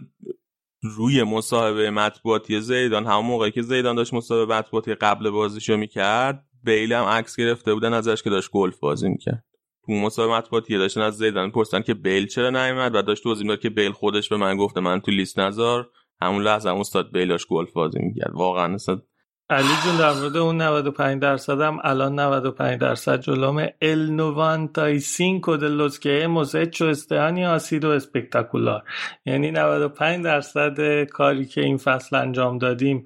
[0.81, 6.93] روی مصاحبه مطبوعاتی زیدان همون موقعی که زیدان داشت مصاحبه مطبوعاتی قبل بازیشو می‌کرد بیل
[6.93, 9.43] هم عکس گرفته بودن ازش که داشت گلف بازی می‌کرد.
[9.89, 13.59] تو مصاحبه مطبوعاتی داشتن از زیدان پرسیدن که بیل چرا نیومد و داشت توضیح می‌داد
[13.59, 15.89] که بیل خودش به من گفته من تو لیست نذار
[16.21, 18.31] همون لحظه هم استاد بیلاش گلف بازی می‌کرد.
[18.33, 19.01] واقعا اصلا
[19.49, 25.77] علی جون در مورد اون 95 درصد هم الان 95 درصد جلوم ال 95 del
[25.77, 28.83] los que hemos hecho este año ha sido espectacular
[29.25, 33.05] یعنی 95 درصد کاری که این فصل انجام دادیم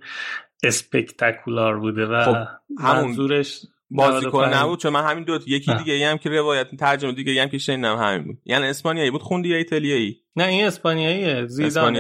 [0.63, 2.37] اسپکتاکولار بوده و خب
[2.83, 3.61] منظورش
[3.93, 7.58] بازیکن نبود چون من همین دو یکی دیگه هم که روایت ترجمه دیگه هم که
[7.58, 8.38] شنیدم همین بود.
[8.45, 11.45] یعنی اسپانیایی بود خوندی یا ایتالیایی؟ نه این اسپانیاییه.
[11.45, 11.97] زیدان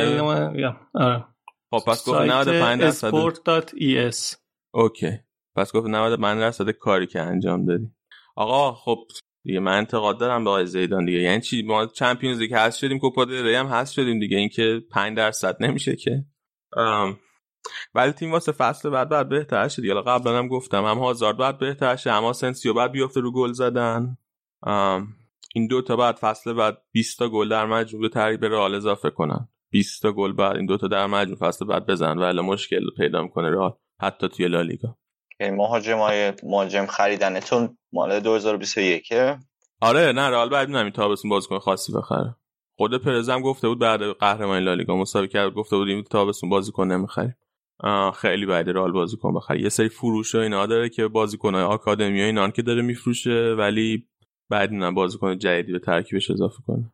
[0.93, 1.25] آره.
[1.69, 3.11] خب پس گفت 95 درصد.
[3.11, 4.35] sport.es
[4.73, 5.11] اوکی.
[5.55, 7.87] پس گفت 95 درصد کاری که انجام دادی.
[8.35, 8.97] آقا خب
[9.43, 11.19] دیگه من انتقاد دارم به آقای زیدان دیگه.
[11.19, 14.37] یعنی چی؟ ما چمپیونز لیگ هست شدیم کوپا دل هم هست شدیم دیگه.
[14.37, 16.25] اینکه 5 درصد نمیشه که.
[17.93, 21.57] ولی تیم واسه فصل بعد بعد بهتر شد حالا قبلا هم گفتم هم هازارد بعد
[21.57, 24.17] بهتر شه هم سنسیو بعد بیفته رو گل زدن.
[25.55, 29.09] این دو تا بعد فصل بعد 20 تا گل در مجموع به به رئال اضافه
[29.09, 29.47] کنن.
[29.69, 33.49] 20 تا گل بعد این دوتا در مجموع فصل بعد بزن ولی مشکل پیدا می‌کنه
[33.49, 34.97] رئال حتی توی لالیگا.
[35.39, 39.13] مهاجم های مهاجم خریدنتون مال 2021
[39.81, 42.35] آره نه رئال بعد نمی تابستون بازیکن خاصی بخره.
[42.77, 47.35] خود پرزم گفته بود بعد قهرمانی لالیگا مسابقه کرد گفته بود این تابستون بازیکن نمی‌خریم.
[48.15, 52.19] خیلی بعد رئال بازیکن بخره یه سری فروش و اینا داره که بازیکن های آکادمی
[52.19, 54.07] های اینان که داره میفروشه ولی
[54.49, 56.91] بعد نه بازیکن جدیدی به ترکیبش اضافه کنه.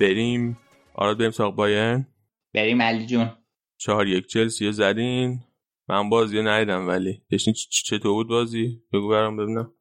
[0.00, 0.58] بریم.
[0.94, 2.06] آراد بریم سراغ بایرن.
[2.54, 3.30] بریم علی جون.
[3.76, 5.40] چهار یک چلسی زدین.
[5.88, 9.72] من بازی ندیدم ولی بشین چطور بود بازی؟ بگو برام ببینم.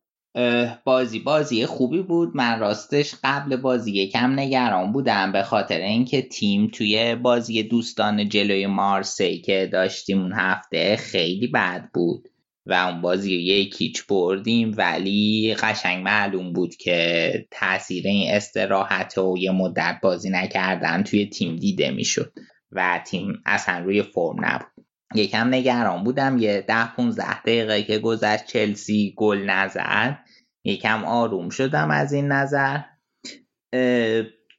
[0.84, 2.36] بازی بازی خوبی بود.
[2.36, 8.67] من راستش قبل بازی یکم نگران بودم به خاطر اینکه تیم توی بازی دوستان جلوی
[8.67, 12.30] مارسی که داشتیم اون هفته خیلی بد بود.
[12.65, 14.73] و اون بازی یکیچ بردیم.
[14.78, 21.56] ولی قشنگ معلوم بود که تاثیر این استراحت و یه مدت بازی نکردن توی تیم
[21.56, 22.34] دیده می‌شد
[22.71, 24.86] و تیم اصلا روی فرم نبود.
[25.15, 26.38] یکم نگران بودم.
[26.38, 30.19] یه ده 15 دقیقه که گذشت چلسی گل نزد
[30.63, 32.80] یکم آروم شدم از این نظر.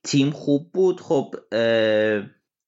[0.04, 1.00] تیم خوب بود.
[1.00, 1.34] خب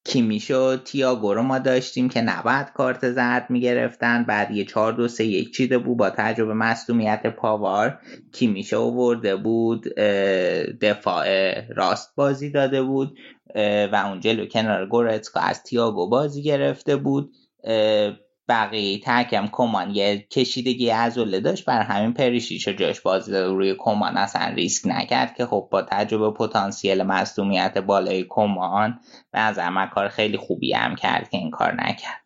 [0.07, 5.09] کیمیش و تیاگو رو ما داشتیم که نباید کارت زرد می‌گرفتن بعد یه چهار دو
[5.09, 7.99] سه یک چیده بود با تجربه مصدومیت پاوار.
[8.33, 9.85] کیمیش ورده بود
[10.81, 13.19] دفاع راست بازی داده بود
[13.92, 17.33] و اون جلو کنار گورتسکا از تیاگو بازی گرفته بود
[18.49, 24.55] بقیه ترکم کمان یه کشیدگی ازوله داشت بر همین پریشیش جاش داد روی کمان اصلا
[24.55, 29.01] ریسک نکرد که خب با تجربه پتانسیل مصدومیت بالای کمان
[29.33, 32.23] به من کار خیلی خوبی هم کرد که این کار نکرد.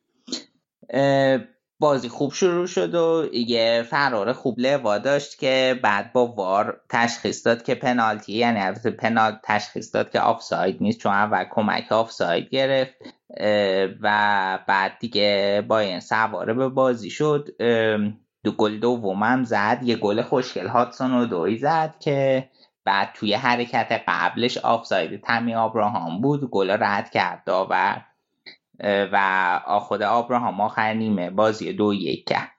[1.80, 7.46] بازی خوب شروع شد و یه فرار خوب لوا داشت که بعد با وار تشخیص
[7.46, 12.48] داد که پنالتی یعنی البته پنالت تشخیص داد که آفساید نیست چون اول کمک آفساید
[12.48, 12.94] گرفت
[14.00, 17.48] و بعد دیگه با این سواره به بازی شد.
[18.44, 19.78] دو گل دومم زد.
[19.82, 22.48] یه گل خوشگل هاتسون و دوی زد که
[22.84, 26.50] بعد توی حرکت قبلش آفساید تمی آبراهام بود.
[26.50, 28.09] گل رد کرد داور.
[28.84, 32.50] و خود آبراهام آخر نیمه بازی دو یک کرد.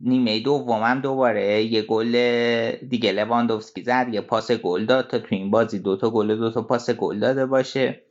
[0.00, 2.12] نیمه دومم دوباره یه گل
[2.70, 6.90] دیگه لواندوفسکی زد یه پاس گل داد تا تو این بازی دوتا گل دوتا پاس
[6.90, 8.02] گل داده باشه.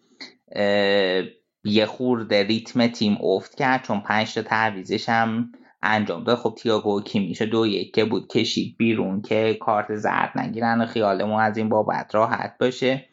[1.63, 5.51] یه خورده ریتم تیم افت کرد چون پنج تا تعویزش هم
[5.83, 6.37] انجام داد.
[6.37, 11.41] خب تیاگو کی میشه دو که بود کشید بیرون که کارت زرد نگیرن و خیالمون
[11.41, 13.07] از این بابت راحت باشه.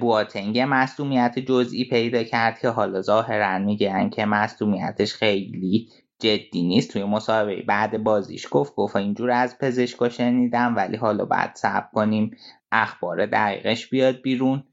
[0.00, 5.88] بواتنگ مصومیت جزئی پیدا کرد که حالا ظاهرا میگن که مصومیتش خیلی
[6.18, 6.92] جدی نیست.
[6.92, 12.30] توی مصاحبه بعد بازیش گفت گفت اینجور از پزشکا شنیدم ولی حالا بعد صبر کنیم
[12.72, 14.64] اخبار دقیقش بیاد بیرون.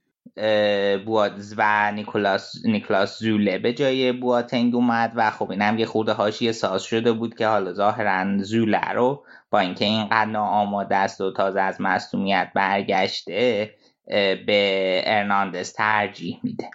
[1.05, 6.13] بوادز و نیکلاس, نیکلاس زوله به جای بواتنگ اومد و خب این هم یه خورده
[6.13, 11.31] هاشی ساز شده بود که حالا ظاهرا زوله رو با اینکه اینقدر ناآماده است و
[11.31, 13.73] تازه از مصومیت برگشته
[14.07, 16.69] به ارناندز ترجیح میده.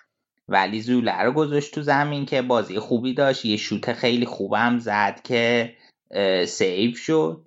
[0.49, 3.45] ولی زوله رو گذاشت تو زمین که بازی خوبی داشت.
[3.45, 5.75] یه شوت خیلی خوبم زد که
[6.47, 7.47] سیف شد.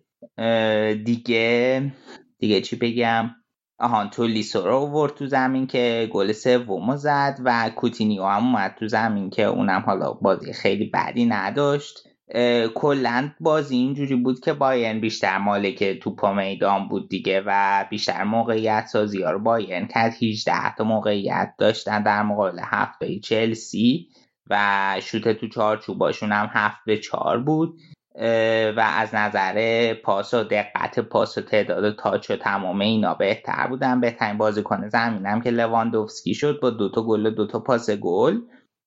[1.06, 1.92] دیگه
[2.40, 3.36] دیگه چی بگم؟
[3.80, 8.76] آهان تو لیسو رو ورد تو زمین که گل سومو زد و کوتینیو هم اومد
[8.80, 12.11] تو زمین که اونم حالا بازی خیلی بدی نداشت.
[12.76, 18.86] کلا بازی اینجوری بود که باین بیشتر مالک توپ میدان بود دیگه و بیشتر موقعیت
[18.86, 20.14] سازی ها رو باین کرد.
[20.24, 24.08] 18 تا موقعیت داشتن در مقابل هفته چلسی
[24.50, 27.80] و شوت تو چارچوباشون هم هفت به چهار بود.
[28.78, 34.02] و از نظر پاس و دقت پاس و تعداد تاچ و تمام اینا بهتر بودن.
[34.02, 38.38] بهترین بازیکن زمینم که لواندوفسکی شد با دوتا گل و دوتا پاس گل.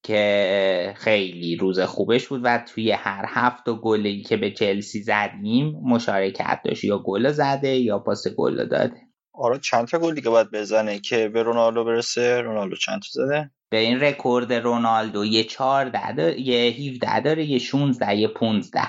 [0.05, 6.61] که خیلی روز خوبش بود و توی هر هفت گلی که به چلسی زدیم مشارکت
[6.65, 6.85] داشت.
[6.85, 9.01] یا گل زده یا پاس گل داده.
[9.35, 13.51] آره چند تا گل دیگه باید بزنه که به رونالدو برسه؟ رونالدو چند تا زده؟
[13.71, 18.81] به این رکورد رونالدو یه 14 داره یه 17 داره یه 16 یه 15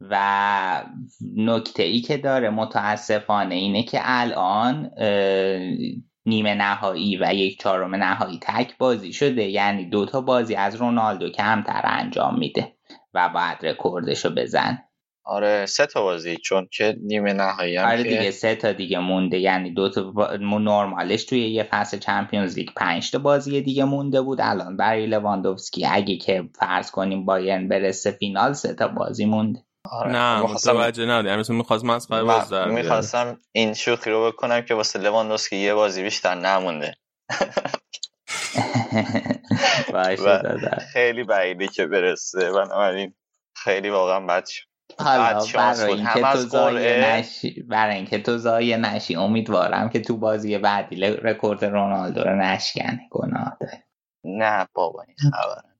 [0.00, 0.84] و
[1.36, 4.90] نکته ای که داره متاسفانه اینه که الان
[6.26, 9.44] نیمه نهایی و یک چهارم نهایی تک بازی شده.
[9.44, 12.72] یعنی دوتا بازی از رونالدو کمتر انجام میده
[13.14, 14.78] و باید رکوردشو بزنه.
[15.24, 19.38] آره سه تا بازی چون که نیمه نهایی هم آره دیگه سه تا دیگه مونده.
[19.38, 20.36] یعنی دو تا با...
[20.36, 24.40] نرمالش توی یه فصل Champions League پنج تا بازی دیگه مونده بود.
[24.40, 29.64] الان برای لواندوفسکی اگه که فرض کنیم بایرن برسه فینال سه تا بازی مونده.
[29.90, 30.12] آره.
[30.12, 34.74] نه متوجه نه یعنی مثلا می‌خواست مسخره باز در می‌خواستم این شوخی رو بکنم که
[34.74, 36.94] واسه لواندوسکی یه بازی بیشتر نمونده.
[40.92, 42.52] خیلی بعیده که برسه.
[42.52, 43.14] بنابراین
[43.56, 44.64] خیلی واقعا بد شد.
[44.98, 50.58] حالا برای اینکه تو زایه نشی برای اینکه تو زایه نشی امیدوارم که تو بازی
[50.58, 53.00] بعدی رکورد رونالدو رو نشکنه.
[53.10, 53.84] گناه داره.
[54.24, 55.73] نه بابا این خبر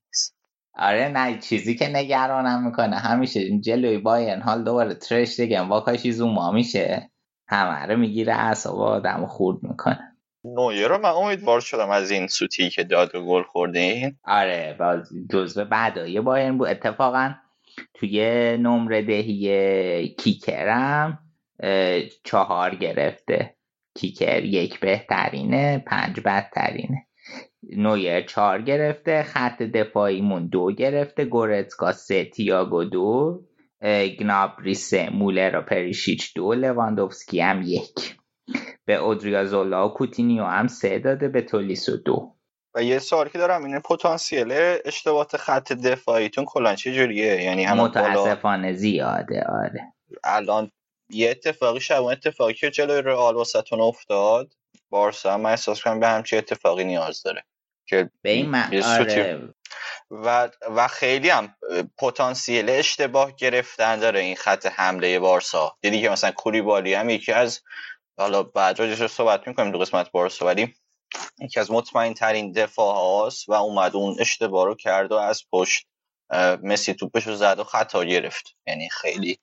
[0.77, 2.95] آره نه چیزی که نگرانم می‌کنه.
[2.95, 5.61] همیشه جلوی باین حال دوباره ترش دیگه.
[5.61, 7.11] واکاشی زوما میشه.
[7.47, 10.11] همه رو می‌گیره اصابا آدم خورد می‌کنه.
[10.43, 14.77] نویر رو من امیدوار شدم از این سوتی که داد و گل خورده این آره
[15.31, 16.67] جزو بعدای بایرن بود.
[16.67, 17.33] اتفاقا
[17.93, 18.21] توی
[18.57, 21.19] نمره دهی کیکرم
[22.23, 23.55] چهار گرفته.
[23.95, 27.07] کیکر یک بهترینه پنج بدترینه.
[27.69, 33.41] نویر چهار گرفته خط دفاعیمون دو گرفته گورتسکا سه تیاگو دو
[34.19, 38.17] گنابری سه مولر و پریشیچ دو لواندوفسکی هم یک.
[38.85, 42.35] به اودریازولا و کوتینیو هم سه داده به تولیسو دو.
[42.75, 44.51] و یه سوالی که دارم اینه پتانسیل
[44.85, 49.93] اشتباهات خط دفاعیتون کلا چه جوریه؟ یعنی هم متاسفانه زیاده آره.
[50.23, 50.71] الان
[51.09, 54.53] یه اتفاقی شبیه اتفاقی که جلوی رئال واسهتون افتاد
[54.89, 57.43] بارسا من احساس کنم به همچین اتفاقی نیاز داره.
[57.87, 59.53] که به این آره.
[60.11, 61.55] و و خیلی هم
[61.97, 65.77] پتانسیل اشتباه گرفتن داره این خط حمله بارسا.
[65.81, 67.61] دیدی که مثلا کولیبالی هم یکی از
[68.17, 70.73] حالا بعد راجعش صحبت می‌کنیم دو قسمت بارسا ولی
[71.39, 75.87] یکی از مطمئن ترین دفاع هاست و اومد اون اشتباه رو کرد و از پشت
[76.63, 78.55] مسی توپش رو زد و خطا گرفت.
[78.67, 79.39] یعنی خیلی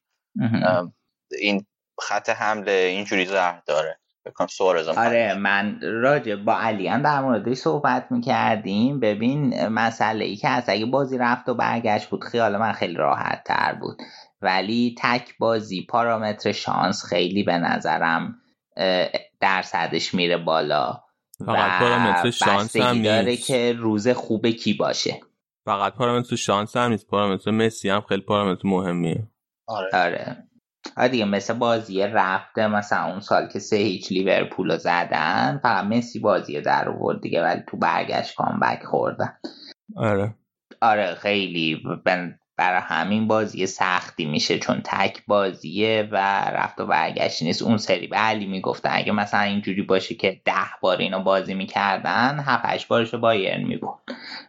[1.32, 1.66] این
[2.00, 3.98] خط حمله اینجوری زهر داره.
[4.26, 4.46] بکنم
[4.96, 9.00] آره من راجع با علی هم در موردش صحبت می‌کردیم.
[9.00, 13.44] ببین مسئله ای که از اگه بازی رفت و برگشت بود خیال من خیلی راحت
[13.44, 14.02] تر بود.
[14.42, 18.34] ولی تک بازی پارامتر شانس خیلی به نظرم
[19.40, 21.00] درصدش میره بالا
[21.46, 25.20] فقط پارامتر شانس هم داره که روز خوب کی باشه.
[25.64, 27.06] فقط پارامتر شانس هم نیست.
[27.06, 29.28] پارامتر مسی هم خیلی پارامتر مهمیه.
[29.66, 29.88] آره.
[29.94, 30.36] آره.
[30.96, 35.84] آره دیگه مثل بازی رفته مثلا اون سال که سه هیچ لیورپول رو زدن فقط
[35.84, 39.36] مسی بازی در آورد دیگه ولی تو برگشت کامبک خوردن.
[39.96, 40.34] آره.
[40.80, 41.82] آره خیلی
[42.56, 46.16] برای همین بازی سختی میشه چون تک بازیه و
[46.50, 47.62] رفت و برگشت نیست.
[47.62, 52.40] اون سری به علی می‌گفتن اگه مثلا اینجوری باشه که ده بار اینو بازی می‌کردن
[52.46, 53.98] هفت هشت بارش بایرن میبود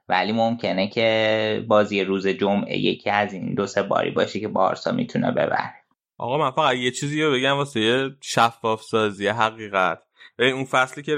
[0.09, 4.91] ولی ممکنه که بازی روز جمعه یکی از این دو سه باری باشه که بارسا
[4.91, 5.82] می‌تونه ببره.
[6.17, 9.99] آقا من فقط یه چیزی رو بگم واسه یه شفاف سازی حقیقت.
[10.39, 11.15] اون فصلی که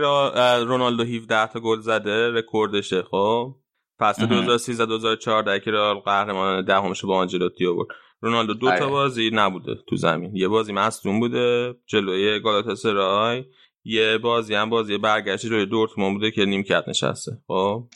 [0.67, 3.55] رونالدو 17 تا گل زده رکوردشه خب؟
[3.99, 7.87] فصل 2013 2014 که رئال قهرمان دهمش با آنجلوتی آورد.
[8.21, 8.87] رونالدو دو تا آره.
[8.87, 10.35] بازی نبوده تو زمین.
[10.35, 13.43] یه بازی مصدوم بوده جلوی گالاتاسرای.
[13.83, 17.87] یه بازی هم بازی برگشت روی دورتموند بوده که نیمکت نشسته خب؟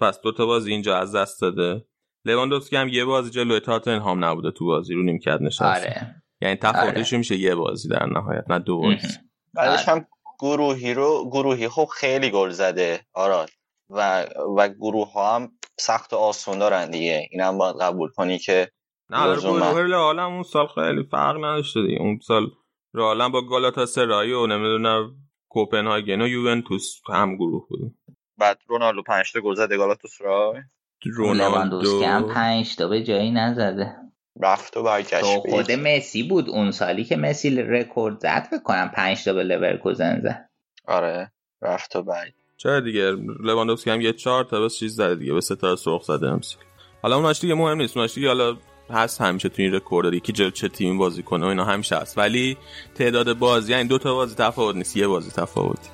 [0.00, 1.84] پس دو تا بازی اینجا از دست داده.
[2.24, 5.64] لواندوفسکی هم یه بازی جلوی تاتنهام نبوده تو بازی رو نیمکت نشسته.
[5.64, 6.17] آره.
[6.40, 7.18] یعنی تفاوتش آره.
[7.18, 9.08] میشه یه بازی در نهایت نه دو بازی.
[9.54, 10.06] بعدش هم
[10.40, 13.50] گروهی رو گروهی خب خیلی گل زده آراد.
[13.90, 14.26] و
[14.56, 17.28] و گروه ها هم سخت و آسون دارن دیگه.
[17.30, 18.70] این هم باید قبول کنی که
[19.10, 21.98] نه گروه رئال اون سال خیلی فرق نداشته دیگه.
[22.00, 22.50] اون سال
[22.94, 25.16] رئال با گالاتا سرایی و نمی‌دونم
[25.48, 27.98] کوپنهاگن و یوونتوس هم گروه بود.
[28.36, 30.62] بعد رونالدو 5 تا گل زده گالاتا سرای
[31.04, 33.96] رونالدو هم 5 تا به جایی نزده.
[34.42, 36.48] رفت و برگشت خود مسی بود.
[36.48, 40.48] اون سالی که مسی رکورد زد بکنم 5 تا به لورکوزن زد.
[40.86, 41.32] آره
[41.62, 43.10] رفت و برگشت چرا دیگه؟
[43.40, 46.62] لواندوفسکی هم یه چهار تا بس چیز زده دیگه به ستاره سرخ زده امسال.
[47.02, 47.96] حالا اوناش دیگه مهم نیست.
[47.96, 48.56] اوناش دیگه حالا
[48.90, 52.18] هست همیشه تو این رکورد دیگه که چه تیمی بازی کنه و اینا همیشه هست.
[52.18, 52.56] ولی
[52.94, 55.88] تعداد بازی یعنی دو تا بازی تفاوت نیست یه بازی تفاوتی.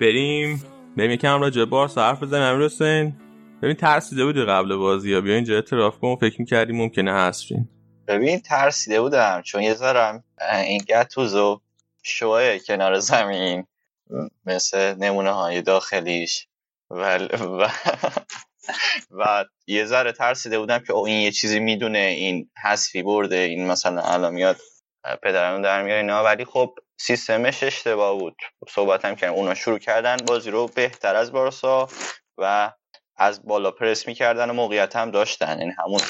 [0.00, 0.64] بریم.
[0.96, 2.42] بریم یکم راجع بارس حرف بزنیم.
[2.42, 3.16] امیر حسین.
[3.62, 7.68] ببین ترسیده بودی قبل بازی یا بیا اینجا اعتراف کن فکر می‌کردی ممکنه هستین
[8.08, 11.60] ببین ترسیده بودم چون یه ذرم این گتوز و
[12.02, 13.66] شوه کنار زمین
[14.46, 16.46] مثل نمونه های داخلیش.
[16.90, 17.68] و, و,
[19.18, 24.02] و یه ذره ترسیده بودم که این یه چیزی می‌دونه این حذفی برده این مثلا
[24.02, 24.56] الان میاد
[25.22, 26.24] پدرم در میاره اینا.
[26.24, 28.36] ولی خب سیستمش اشتباه بود.
[28.68, 31.88] صحبت هم کردیم اونا شروع کردن بازی رو بهتر از بارسا
[32.38, 32.72] و
[33.16, 35.58] از بالا پرس می‌کردن و موقعیت هم داشتن.
[35.58, 36.00] یعنی همون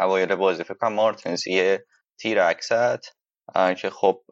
[0.00, 1.84] اوایل بازی فکر کنم مارتنز یه
[2.18, 3.16] تیر عکست
[3.54, 4.22] که خب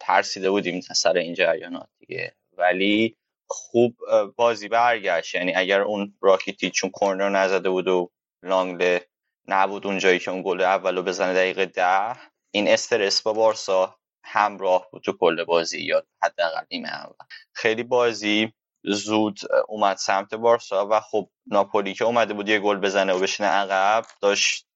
[0.00, 2.34] ترسیده بودیم سر این جریانات دیگه.
[2.52, 3.16] ولی
[3.46, 3.96] خوب
[4.36, 5.34] بازی برگشت.
[5.34, 8.10] یعنی اگر اون راکیتی چون کورنر نزده بود و
[8.42, 9.06] لانگله
[9.48, 12.16] نبود اون جایی که اون گل اولو بزنه دقیقه ده
[12.50, 17.14] این استرس با بارسا همراه بود تو کل بازی یا حداقل نیمه اول.
[17.52, 18.52] خیلی بازی
[18.84, 23.48] زود اومد سمت بارسا و خب ناپولی که اومده بود یه گل بزنه و بشینه
[23.48, 24.66] عقب داشت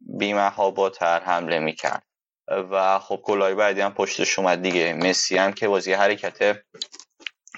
[0.00, 2.02] بیمهاباتر حمله می‌کرد.
[2.48, 4.92] و خب گلای بعدی هم پشتش اومد دیگه.
[4.92, 6.58] مسی هم که بازی حرکت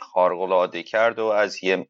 [0.01, 1.89] خارق کرد و از یه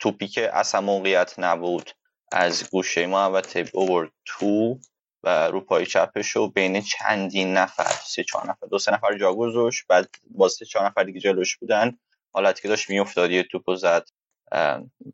[0.00, 1.90] توپی که اصلا موقعیت نبود
[2.32, 4.78] از گوشه محوطه اوورد تو.
[5.24, 8.66] و رو پای چپش و بین چندین نفر سه چهار نفر.
[8.66, 11.98] دو سه نفر جا گذاشت بعد با سه چهار نفر دیگه جلوش بودن.
[12.32, 14.08] حالتی که داشت میافتاد یه توپو زد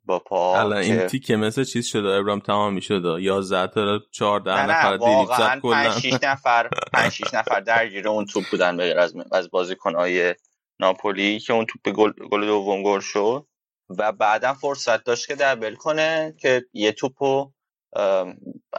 [0.05, 4.97] با پا حالا این تیکه مثل چیز شده ابرام تمام می‌شده 11 تا 14 نفر
[4.97, 5.91] دیریب زد کلا.
[5.91, 10.35] 5 6 نفر 5 6 نفر درگیر اون توپ بودن به از از بازیکن‌های
[10.81, 13.47] ناپولی که اون توپ گل گل دوم گل شد.
[13.89, 17.53] و بعدا فرصت داشت که دبل کنه که یه توپو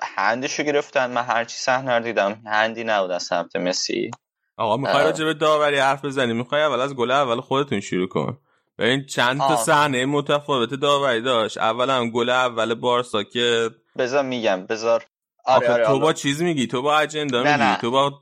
[0.01, 1.11] هندشو گرفتن.
[1.11, 4.11] من هرچی صحنه رو دیدم هندی نبود از سمت مسی.
[4.57, 8.37] آقا می‌خوای راجع به داوری حرف بزنی؟ می‌خوای اول از گل اول خودتون شروع کن.
[8.79, 11.57] این چند تا صحنه متفاوت داوری داشت.
[11.57, 15.05] اول هم گل اول بارسا که بذار میگم بذار.
[15.45, 18.21] آره آره تو با چیز میگی؟ تو با اجندا میگی؟ تو با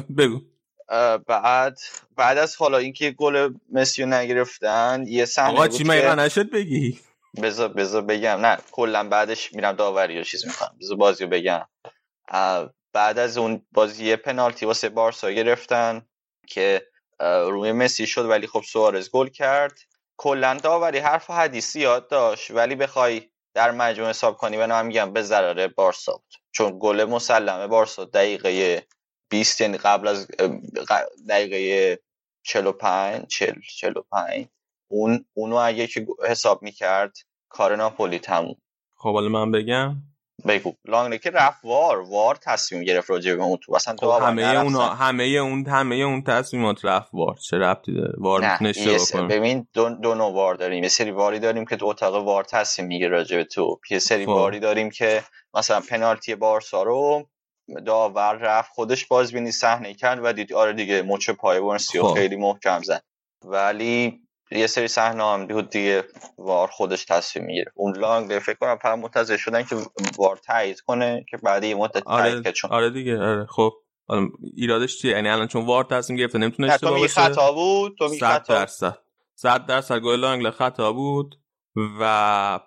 [0.18, 0.40] بگو.
[1.26, 1.78] بعد
[2.16, 6.14] بعد از حالا اینکه گل مسیو نگرفتن یه صحنه آقا چی که...
[6.14, 6.98] نشد بگی؟
[7.42, 8.40] بذار بذار بگم.
[8.40, 10.76] نه کلا بعدش میرم داوری رو چیز می‌کنم.
[10.80, 11.66] بذار بازی رو بگم.
[12.92, 16.02] بعد از اون بازی پنالتی واسه بارسا گرفتن
[16.46, 16.86] که
[17.20, 19.78] روی مسی شد ولی خب سوارز گل کرد.
[20.16, 25.12] کلا داوری حرف و حدیثی یاد داشت ولی بخوای در مجموع حساب کنی به میگم
[25.12, 26.34] به ضرر بارسا بود.
[26.52, 28.82] چون گل مسلمه بارسا دقیقه
[29.30, 30.28] 20 یعنی قبل از
[31.28, 31.98] دقیقه
[32.42, 34.48] 45 40 45
[34.88, 37.16] اون اونو اگه که حساب می‌کرد
[37.48, 38.56] کار ناپولی تموم.
[38.96, 39.96] خب حالا من بگم.
[40.46, 40.72] بگو.
[40.84, 42.00] لانگلی که رفت وار.
[42.00, 43.74] وار تصمیم گرفت راجع به اون تو.
[43.74, 47.36] اصلا خب همه اونا همه اون همه اون تصمیمات رفت وار.
[47.36, 50.82] چه ربطی داره؟ وار نشه ببین دو, دو نوع وار داریم.
[50.82, 53.80] یه سری واری داریم که دو اتاق وار تصمیم می‌گیره راجع به تو.
[53.90, 54.32] یه سری خب.
[54.32, 55.24] واری داریم که
[55.54, 57.28] مثلا پنالتی بارسا رو
[57.86, 62.14] داور رفت خودش بازبینی صحنه کرد و دید آره دیگه مچ پای ورنسی خب.
[62.14, 63.02] خیلی محکم زد.
[63.44, 64.20] ولی
[64.50, 66.04] یه سری صحنه هم بود دیگه
[66.38, 67.72] وار خودش تصمیم می‌گیره.
[67.74, 69.76] اون لانگ فکر کنم فقط منتظر شدن که
[70.18, 73.72] وار تایید کنه که بعد یه مدت آره تایید چون آره دیگه آره خب.
[74.56, 77.20] ایرادش چیه؟ یعنی الان چون وار تصمیم گرفته نمی‌تونه اشتباه باشه.
[77.20, 78.98] خطا بود؟ تو می خطا؟ درصد.
[79.34, 81.34] 100 درصد گل لانگ خطا بود
[82.00, 82.60] و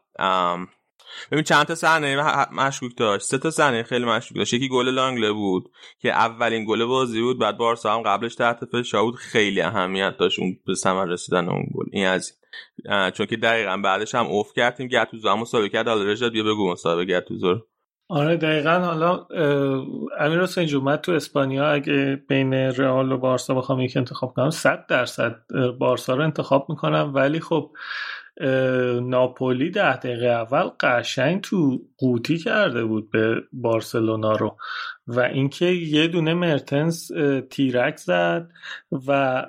[1.32, 3.26] ببین چند تا صحنه مشکوک داشت.
[3.26, 4.54] سه تا صحنه خیلی مشکوک داشت.
[4.54, 9.04] یکی گل لانگله بود که اولین گل بازی بود بعد بارسا هم قبلش تحت فشار
[9.04, 9.16] بود.
[9.16, 11.86] خیلی اهمیت داشت اون به ثمر رسیدن اون گل.
[11.92, 12.34] این از
[13.14, 14.88] چون که دقیقا بعدش هم اوف کردیم.
[14.88, 15.90] گتوزو هم مسابقه کرد.
[15.90, 17.62] رجاد بیا بگو مسابقه گتوزو
[18.10, 18.80] آره دقیقا.
[18.80, 19.28] حالا
[20.20, 24.86] امیر حسین جمعه تو اسپانیا اگه بین رئال و بارسا بخوام یک انتخاب کنم 100
[24.90, 25.36] درصد
[25.80, 27.12] بارسا رو انتخاب می‌کنم.
[27.16, 27.72] ولی خب
[29.04, 34.58] ناپولی ده دقیقه اول قشنگ تو قوطی کرده بود به بارسلونا رو.
[35.08, 37.12] و اینکه یه دونه مرتنس
[37.50, 38.50] تیرک زد
[39.08, 39.44] و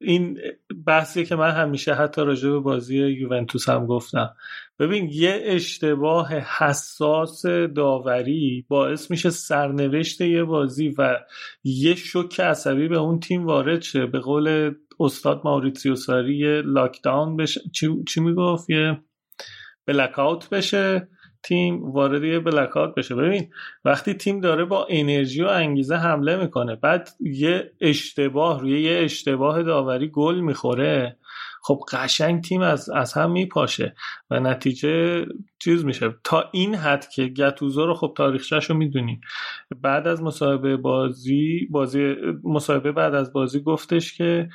[0.00, 0.38] این
[0.86, 4.34] بحثی که من همیشه حتی راجع به بازی یوونتوس هم گفتم.
[4.78, 7.46] ببین یه اشتباه حساس
[7.76, 11.20] داوری باعث میشه سرنوشت یه بازی و
[11.64, 14.06] یه شوک عصبی به اون تیم وارد شه.
[14.06, 17.60] به قول استاد ماوریتسیو ساری لاکداون بشه.
[17.72, 19.00] چی, چی می‌گفت؟ یه
[19.86, 20.14] بلک
[20.52, 21.08] بشه
[21.42, 23.14] تیم وارد یه بلک بشه.
[23.14, 23.50] ببین
[23.84, 29.62] وقتی تیم داره با انرژی و انگیزه حمله می‌کنه بعد یه اشتباه روی یه اشتباه
[29.62, 31.16] داوری گل می‌خوره.
[31.66, 33.94] خب قشنگ تیم از, از هم میپاشه.
[34.30, 35.24] و نتیجه
[35.64, 36.14] چیز میشه.
[36.24, 39.20] تا این حد که گتوزو رو خب تاریخچهش رو می‌دونیم
[39.82, 44.48] بعد از مصاحبه بازی بازی مصاحبه بعد از بازی گفتش که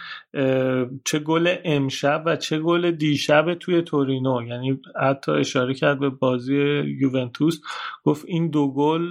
[1.06, 4.42] چه گل امشب و چه گل دیشب توی تورینو.
[4.48, 6.56] یعنی حتی اشاره کرد به بازی
[7.02, 7.62] یوونتوس.
[8.04, 9.08] گفت این دو گل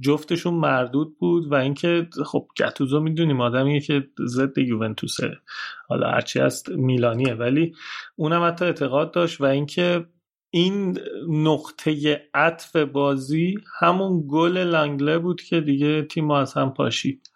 [0.00, 5.38] جفتشون مردود بود و اینکه خب گتوزو می‌دونیم آدمیه که ضد یوونتوسه.
[5.88, 7.34] حالا هرچی هست میلانیه.
[7.34, 7.74] ولی
[8.16, 10.06] اونم حتی اعتقاد داشت و اینکه
[10.56, 10.98] این
[11.28, 17.30] نقطه عطف بازی همون گل لنگله بود که دیگه تیم از هم پاشید.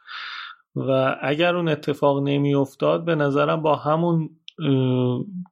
[0.76, 4.30] و اگر اون اتفاق نمی افتاد به نظرم با همون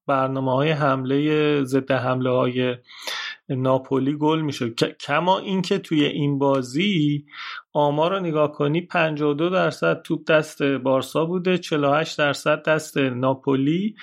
[0.07, 2.77] برنامه های حمله ضد حمله های
[3.49, 4.75] ناپولی گل می‌شد.
[5.01, 7.25] کما اینکه توی این بازی
[7.79, 13.95] آمار رو نگاه کنی 52 درصد توپ دست بارسا بوده 48 درصد دست ناپولی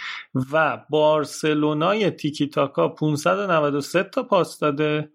[0.52, 5.12] و بارسلونای تیکی تاکا 593 تا پاس داده.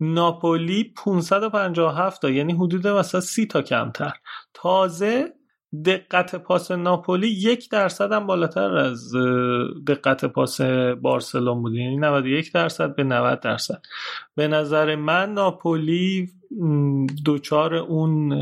[0.00, 4.12] ناپولی 557 تا یعنی حدود مثلا 30 تا کمتر.
[4.54, 5.32] تازه
[5.86, 9.12] دقت پاس ناپولی یک درصد هم بالاتر از
[9.86, 10.60] دقت پاس
[11.02, 13.82] بارسلون بود یعنی 91 درصد به 90 درصد.
[14.36, 16.30] به نظر من ناپولی
[17.24, 18.34] دوچار اون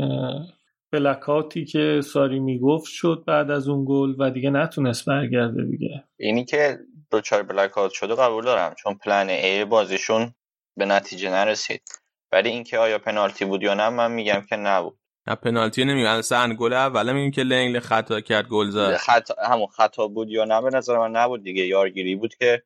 [0.91, 6.03] بلکاتی که ساری می‌گفت شد بعد از اون گل و دیگه نتونست برگرده دیگه.
[6.19, 6.79] اینی که
[7.11, 10.33] دچار blackout شده قبول دارم چون plan A بازیشون
[10.77, 11.81] به نتیجه نرسید.
[12.31, 15.00] ولی اینکه آیا پنالتی بود یا نه من میگم که نبود.
[15.27, 18.97] نه پنالتی نمیگم اصلا گل اول میگیم که لنگل خطا کرد گل زد.
[18.97, 21.65] خطا همون خطا بود یا نه؟ به نظر من نبود دیگه.
[21.65, 22.63] یارگیری بود که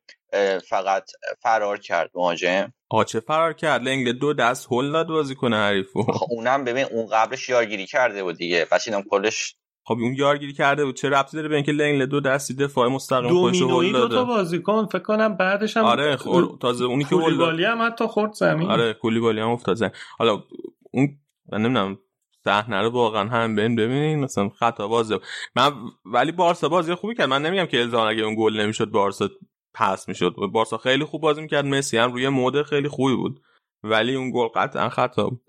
[0.68, 2.72] فقط فرار کرد مهاجم.
[2.88, 3.82] آچه فرار کرد.
[3.82, 8.36] لنگل دو دست هل داد بازی کنه حریفو اونم ببین اون قبلش یارگیری کرده بود
[8.36, 8.64] دیگه.
[8.64, 10.96] پس اینم کلش خب اون یارگیری کرده بود.
[10.96, 14.24] چه ربطی داره به اینکه لنگل دو دستی دفاع مستقیم خودش هول داده؟ دو تا
[14.24, 16.58] بازیکن فکر کنم بعدش هم آره خور...
[16.60, 18.70] تازه اونی که کولیبالی هم حتی خورد زمین.
[18.70, 19.92] آره کولیبالی هم افتاد زمین.
[20.18, 20.42] حالا
[20.90, 21.08] اون
[21.52, 21.98] من نمی‌دونم
[22.46, 25.18] صحنه رو واقعا هم ببین ببینین مثلا خطا بازه.
[25.56, 25.72] من
[26.04, 27.28] ولی بارسا بازی خوبی کرد.
[27.28, 29.28] من نمیگم که الزام اگه اون گل نمی‌شد بارسا
[29.74, 30.34] پس می‌شد.
[30.52, 31.64] بارسا خیلی خوب بازی می‌کرد.
[31.64, 33.40] مسی هم روی مود خیلی خوبی بود.
[33.84, 35.40] ولی اون گل قطعا خطا بود.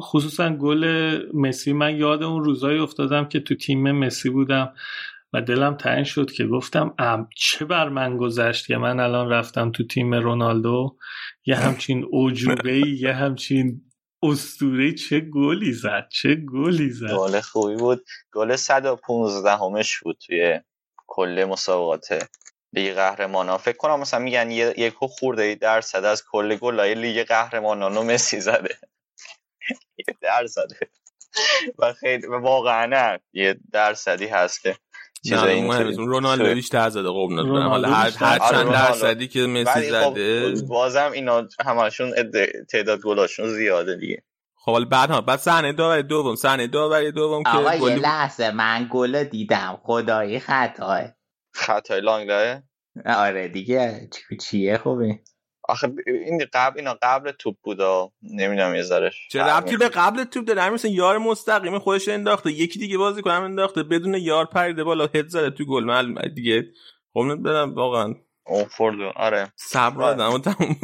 [0.00, 0.84] خصوصا گل
[1.34, 4.72] مسی من یاد اون روزایی افتادم که تو تیم مسی بودم
[5.32, 9.70] و دلم تنگ شد که گفتم ام چه بر من گذشت که من الان رفتم
[9.70, 10.96] تو تیم رونالدو؟
[11.46, 13.82] یه همچین اوجوبه یه همچین
[14.22, 17.10] استوره چه گلی زد چه گلی زد.
[17.12, 18.04] گل خوبی بود.
[18.32, 20.60] گل 115 همش بود توی
[21.06, 22.28] کل مسابقات
[22.72, 28.02] لیگ قهرمانان فکر کنم مثلا میگن یک خورده درصد از کل گلای لیگ قهرمانان رو
[28.02, 28.78] مسی زده.
[30.20, 30.90] درصده
[31.78, 34.76] و خیلی واقعا یه درصدی هست که
[35.22, 40.54] چیزای رونالدو بیشتر زده قربونت حالا هر هر چند درصدی که مسی خب زده.
[40.68, 42.14] بازم اینا همشون
[42.72, 44.22] تعداد گلاشون زیاده دیگه.
[44.56, 48.50] خب حالا بعد ها بعد صحنه داوری دوم صحنه داوری دوم که آقا یه لحظه
[48.50, 49.80] من گل دیدم.
[49.82, 51.00] خدایی خطاه
[51.54, 52.62] خطای لانگلاه
[53.06, 54.08] آره دیگه
[54.40, 55.20] چیه خوبه
[55.68, 58.10] آخه این قبل اینا قبل توپ بودا.
[58.22, 59.28] نمی‌دونم یه ذرهش.
[59.30, 62.52] چه ربطی به قبل توپ داره؟ مثلا یار مستقیم خودش انداخته.
[62.52, 63.82] یکی دیگه بازی کنم انداخته.
[63.82, 65.08] بدون یار پریده بالا.
[65.14, 65.84] هد زده تو گل.
[65.84, 66.64] معلومه دیگه
[67.14, 68.14] خب بدم واقعا.
[68.46, 69.52] اوفورد آره.
[69.56, 70.76] صبر آدمو تموم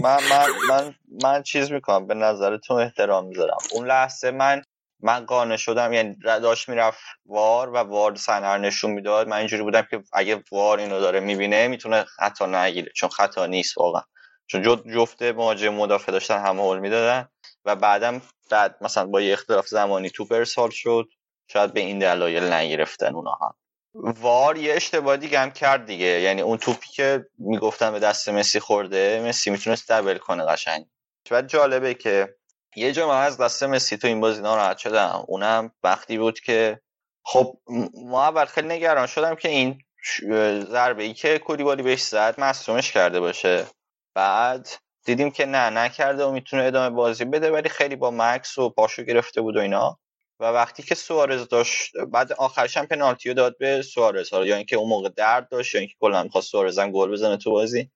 [0.00, 2.06] من من من من چیز می‌کنم.
[2.06, 3.58] به نظرتون احترام می‌ذارم.
[3.72, 4.62] اون لحظه من
[5.00, 5.92] من قانع شدم.
[5.92, 9.28] یعنی داشت می‌رفت وار و وار سنر نشون می‌داد.
[9.28, 12.92] من اینجوری بودم که اگه وار اینو داره می‌بینه می‌تونه خطا نگیره.
[12.96, 14.02] چون خطا نیست واقعا.
[14.52, 17.28] چون جفت مواجه مدافع داشتن همه هول می‌دادن
[17.64, 21.08] و بعدم بعد مثلا با یه اختلاف زمانی توپ ارسال شد
[21.48, 23.54] شاید به این دلایل نگرفتن اونها هم.
[23.94, 26.06] وار یه اشتباه دیگه هم کرد دیگه.
[26.06, 30.86] یعنی اون توپی که می‌گفتن به دست مسی خورده مسی می‌تونست دبل کنه قشنگ.
[31.30, 32.34] و جالبه که
[32.76, 35.24] یه جا از دست مسی تو این بازی ناراحت شدم.
[35.28, 36.80] اونم وقتی بود که
[37.24, 37.58] خب
[37.94, 39.78] ما اول خیلی نگران شدم که این
[40.64, 43.66] ضربه ای که کولیبالی بهش زد مصومش کرده باشه.
[44.14, 44.68] بعد
[45.04, 49.02] دیدیم که نه نکرده و می‌تونه ادامه بازی بده ولی خیلی با مکس و پاشو
[49.02, 49.98] گرفته بود و اینا.
[50.40, 54.32] و وقتی که سوارز داشت بعد آخرش هم پنالتی رو داد به سوارز.
[54.32, 57.36] حالا یا اینکه اون موقع درد داشت یا اینکه کلا می‌خواست سوارز هم گل بزنه
[57.36, 57.90] تو بازی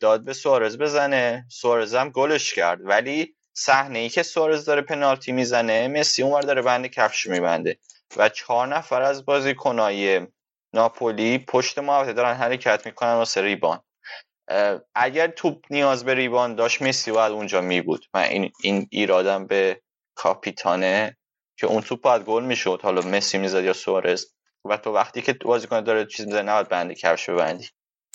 [0.00, 1.46] داد به سوارز بزنه.
[1.50, 2.78] سوارز هم گلش کرد.
[2.84, 7.78] ولی صحنه ای که سوارز داره پنالتی می‌زنه مسی اونور داره بند کفش میبنده.
[8.16, 10.26] و چهار نفر از بازیکنای
[10.72, 13.80] ناپولی پشت محوطه دارن حرکت می‌کنن واسه ریبان.
[14.94, 18.06] اگر توپ نیاز به ریبان داشت مسی باید اونجا می بود.
[18.14, 19.80] من این, این ایرادم به
[20.14, 21.16] کاپیتانه
[21.58, 24.26] که اون توپ باید گل می‌شد حالا مسی می‌زد یا سوارز.
[24.64, 27.68] و تو وقتی که بازیکن داره چیز می‌زنه نباید بند کفش ببندی.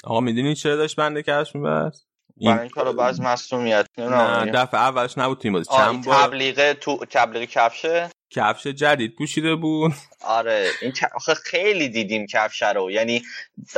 [0.04, 2.08] آقا می‌دونی چرا داشت بند کفش میبست؟
[2.38, 5.70] این برای اینکه بعض مصومیت نه دفعه اولش نبود تیم بازی.
[5.72, 9.94] چند بار؟ تبلیغ تو تبلیغ کفشه کفش جدید پوشیده بود.
[10.22, 12.92] آره این آخه خیلی دیدیم کفش رو.
[12.92, 13.22] یعنی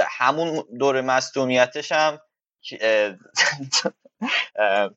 [0.08, 2.20] همون دور مصدومیتش هم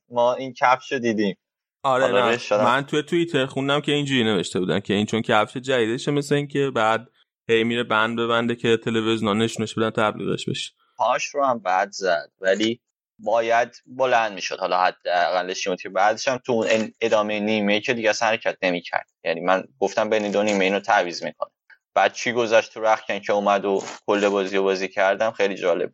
[0.09, 1.37] ما این کفش دیدیم.
[1.83, 2.63] آره نه.
[2.63, 6.47] من توی توییتر خوندم که اینجوری نوشته بودن که این چون کفش جدیدشه مثل این
[6.47, 7.07] که بعد
[7.49, 10.71] هی میره بند ببنده که تلویزیون نشونش بدن تبلیغش بشه.
[10.97, 12.81] پاش رو هم بعد زد ولی
[13.19, 14.59] باید بلند می‌شد.
[14.59, 16.67] حالا حداقلش که بعدش هم تو اون
[17.01, 19.07] ادامه نیمه که دیگه اصلا حرکت نمی‌کرد.
[19.23, 21.49] یعنی من گفتم بین دو نیمه اینو تعویض می‌کنه.
[21.93, 25.93] بعد چی گذشت تو رخکن که اومد و کل بازی و بازی کردم؟ خیلی جالب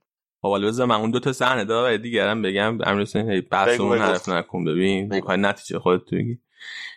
[0.49, 2.77] حالا بذار من اون دو تا صحنه داره دیگرم بگم.
[2.83, 5.13] امیر حسین بحث اون حرف نکن ببین.
[5.13, 6.39] می‌خوای نتیجه خودت تو بگی.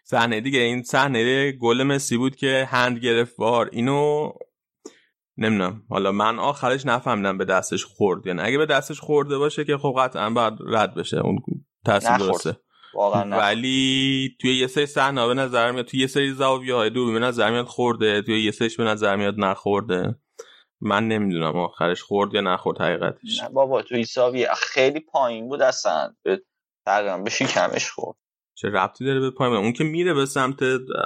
[0.05, 3.68] صحنه دیگه این صحنه گل مسی بود که هند گرفت وار.
[3.72, 4.32] اینو
[5.38, 5.82] نمی‌دونم.
[5.88, 9.94] حالا من آخرش نفهمیدم به دستش خورد یعنی اگه به دستش خورده باشه که خب
[9.99, 11.18] قطعا باید رد بشه.
[11.18, 11.38] اون
[11.86, 12.57] تصمیم درسته.
[13.30, 17.18] ولی توی یه سری صحنه به نظر میاد توی یه سری زاویه های دو به
[17.18, 20.14] نظر میاد خورده توی یه سریش به نظر میاد نخورده.
[20.80, 23.42] من نمی‌دونم آخرش خورد یا نخورد حقیقتش.
[23.42, 26.14] نه بابا توی زاویه خیلی پایین بود اصلا.
[26.86, 28.16] تقریبا به شکمش خورد.
[28.54, 30.58] چه ربطی داره به پایین؟ اون که میره به سمت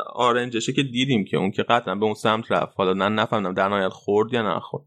[0.06, 2.74] آرنجشه که دیدیم که اون که قطعا به اون سمت رفت.
[2.76, 4.86] حالا نه نفهمیدم در نهایت خورد یا نخورد.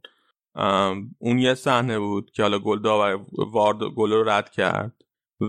[1.19, 4.95] اون یه صحنه بود که حالا گل داور وارد گل رو رد کرد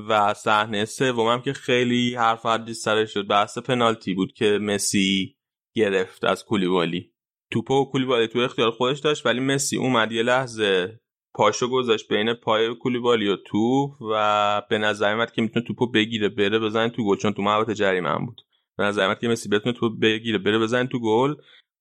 [0.08, 3.28] و صحنه سومم که خیلی حرف حدیث سرش شد.
[3.28, 5.36] بحث پنالتی بود که مسی
[5.74, 7.13] گرفت از کولیبالی.
[7.54, 11.00] توپو و کولیبالی تو اختیار خودش داشت ولی مسی اومد یه لحظه
[11.34, 16.28] پاشو گذاشت بین پای کولیبالی و توپ و به نظر میاد که می‌تونه توپو بگیره
[16.28, 18.40] بره بزنه تو گل چون تو محوطه جریمه هم بود.
[18.76, 21.34] به نظر میاد که مسی بتونه توپ بگیره بره بزنه تو گل.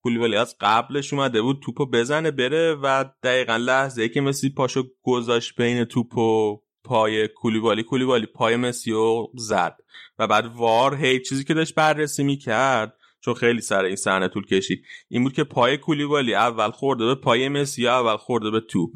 [0.03, 4.83] کولیبالی از قبلش اومده بود توپو بزنه بره و دقیقا لحظه ای که مسی پاشو
[5.03, 8.91] گذاشت بین توپ و پای کولیبالی کولیبالی پای مسی
[9.35, 9.77] زد
[10.19, 14.45] و بعد وار هی چیزی که داشت بررسی می‌کرد چون خیلی سر این صحنه طول
[14.45, 14.85] کشید.
[15.09, 18.89] این بود که پای کولیبالی اول خورده به پای مسی اول خورده به توپ.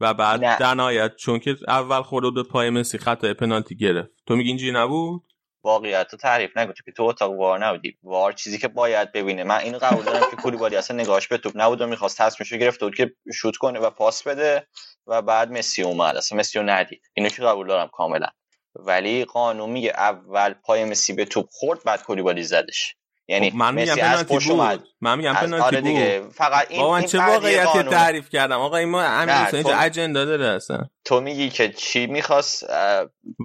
[0.00, 4.10] و بعد در نهایت چون که اول خورده به پای مسی خطای پنالتی گرفت.
[4.26, 5.22] تو میگی اینجوری نبود؟
[5.64, 7.98] واقعیت تو تعریف نگو که تو اتاق وار نبودی.
[8.02, 9.44] وار چیزی که باید ببینه.
[9.44, 12.86] من اینو قبول دارم که کولیبالی اصلا نگاهش به توپ نبود و می‌خواست تصمیمشو گرفته
[12.86, 14.66] بود که شوت کنه و پاس بده
[15.06, 16.16] و بعد مسی اومد.
[16.16, 17.02] اصلا مسی رو ندید.
[17.14, 18.28] اینو که قبول دارم کاملا.
[18.74, 22.96] ولی قانون میگه اول پای مسی به توپ خورد بعد کولیبالی زدش.
[23.28, 24.50] یعنی خب من میگم پنالتی بود.
[24.50, 24.84] اومد.
[25.00, 26.22] من میگم پنالتی آره دیگه.
[26.34, 30.84] فقط این من چه واقعیتی تعریف کردم؟ آقا این ما امیر اینجا اجندا داره اصلا؟
[31.04, 32.64] تو میگی که چی می‌خواست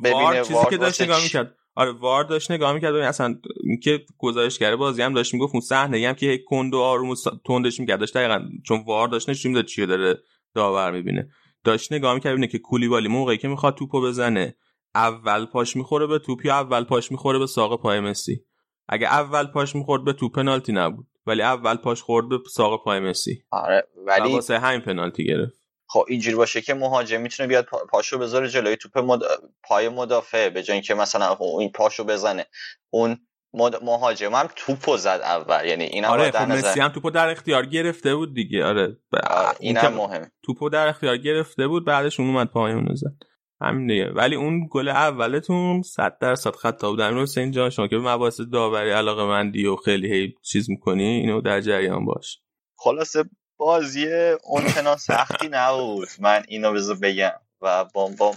[0.03, 1.53] ببینه چیزی که داشت نگاه می‌کرد.
[1.75, 2.95] آره وار داشت نگاه می‌کرد.
[2.95, 3.35] و اصلا
[3.83, 7.15] که گزارشگر بازی هم داشت می‌گفت اون صحنه هم که کند و آروم و
[7.47, 7.99] تندش می‌کرد.
[7.99, 10.17] داشت دقیقاً چون وار داشت نشون می‌داد چی داره
[10.55, 11.29] داور می‌بینه.
[11.63, 14.55] داشت نگاه می‌کرد ببینه که کولیبالی موقعی که می‌خواد توپو بزنه
[14.95, 18.43] اول پاش می‌خوره به توپ یا اول پاش می‌خوره به ساق پای مسی.
[18.89, 22.99] اگه اول پاش می‌خورد به توپ پنالتی نبود ولی اول پاش خورد به ساق پای
[22.99, 23.43] مسی.
[23.51, 25.61] آره ولی واسه همین پنالتی گرفت.
[25.89, 29.19] خب اینجوری باشه که مهاجم می‌تونه بیاد پاشو بذاره جلوی توپ مد...
[29.63, 32.45] پای مدافع به جای اینکه مثلا این پاشو بزنه.
[32.89, 33.17] اون
[33.53, 33.83] مد...
[33.83, 38.15] مهاجم هم توپو زد اول یعنی اینا آره خب مسی هم توپو در اختیار گرفته
[38.15, 38.65] بود دیگه.
[38.65, 39.15] آره, ب...
[39.15, 43.13] آره اینم مهم توپو در اختیار گرفته بود بعدش اون اومد پای اون زد.
[43.61, 44.11] همین دیگه.
[44.15, 47.69] ولی اون گل اولتون 100 درصد خطا بود امیر حسین جان.
[47.69, 52.05] شما که به مباحث داوری علاقه مندی و خیلی هی چیز می‌کنی اینو در جریان
[52.05, 52.39] باش.
[52.77, 53.23] خلاصه
[53.57, 54.05] بازی
[54.43, 56.07] اونچنان سختی نبود.
[56.19, 57.39] من اینو بذار بگم.
[57.61, 58.35] و با, با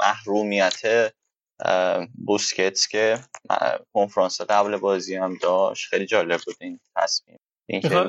[0.00, 1.12] محرومیت
[2.26, 3.18] بوسکتس که
[3.92, 5.88] کنفرانس قبل بازی هم داشت.
[5.88, 7.38] خیلی جالب بود این تصمیم.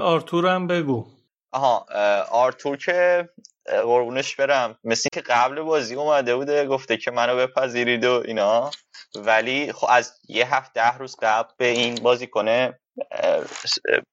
[0.02, 1.08] آرتور هم بگو.
[1.52, 1.86] آها
[2.32, 3.30] آرتور که
[3.68, 4.78] قربونش برم.
[4.84, 8.72] مثل که قبل بازی اومده بوده گفته که منو بپذیرید و اینا.
[9.16, 12.80] ولی خب از یه هفت ده روز قبل به این بازی کنه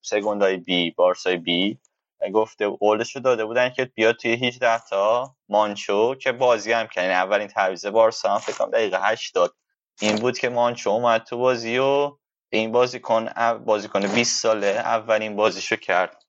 [0.02, 1.78] سگوندای بی بارسای بی
[2.34, 7.04] گفته قولش رو داده بودن که بیاد توی 18 تا مانچو که بازی هم کنه
[7.04, 9.54] یعنی اولین تعویض بارسا هم فکر کنم دقیقه 80
[10.00, 12.12] این بود که مانچو اومد تو بازی و
[12.52, 13.28] این بازیکن
[13.64, 16.22] بازیکن 20 ساله اولین بازیشو کرد.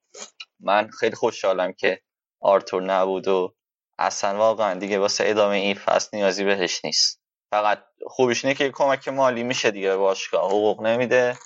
[0.59, 2.01] من خیلی خوشحالم که
[2.45, 3.53] آرتور نبود و
[3.99, 7.21] اصلا واقعا دیگه واسه ادامه این فصل نیازی بهش نیست.
[7.51, 10.45] فقط خوبیش اینه که کمک مالی میشه دیگه به باشگاه.
[10.45, 11.37] حقوق نمیده.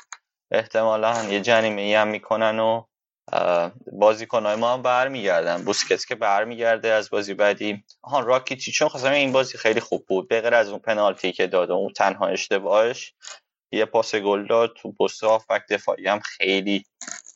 [0.52, 2.84] احتمالا یه جریمه هم می‌کنن و
[3.92, 5.64] بازیکنهای ما هم برمیگردن.
[5.64, 7.84] بوسکتس که برمیگرده از بازی بعدی.
[8.04, 10.28] آها راکیتی چون خواستم این بازی خیلی خوب بود.
[10.28, 13.14] به غیر از اون پنالتی که داد اون تنها اشتباهش
[13.72, 15.62] یه پاس گل داد تو پست هافبک.
[15.70, 16.86] دفاعی هم خیلی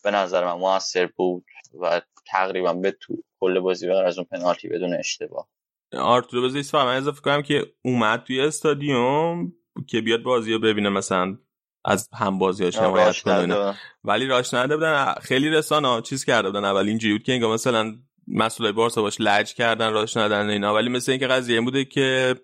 [0.04, 1.46] به نظر من موثر بود
[1.82, 5.48] و تقریبا به تو کل بازی بغیر از اون پنالتی بدون اشتباه.
[5.94, 9.54] آرتور بذار من اضافه کنم که اومد توی استادیوم
[9.88, 11.38] که بیاد بازی رو ببینه مثلا
[11.86, 13.76] از هم بازی هاش حمایت کنه.
[14.04, 16.66] ولی راش نده بودن خیلی رسانه چیز کرده بودن.
[16.66, 17.96] اول اینجوری بود که انگار مثلا
[18.28, 20.74] مسئولای بارسا باش لج کردن راش ندن اینا.
[20.74, 22.36] ولی مثل اینکه قضیه این بوده که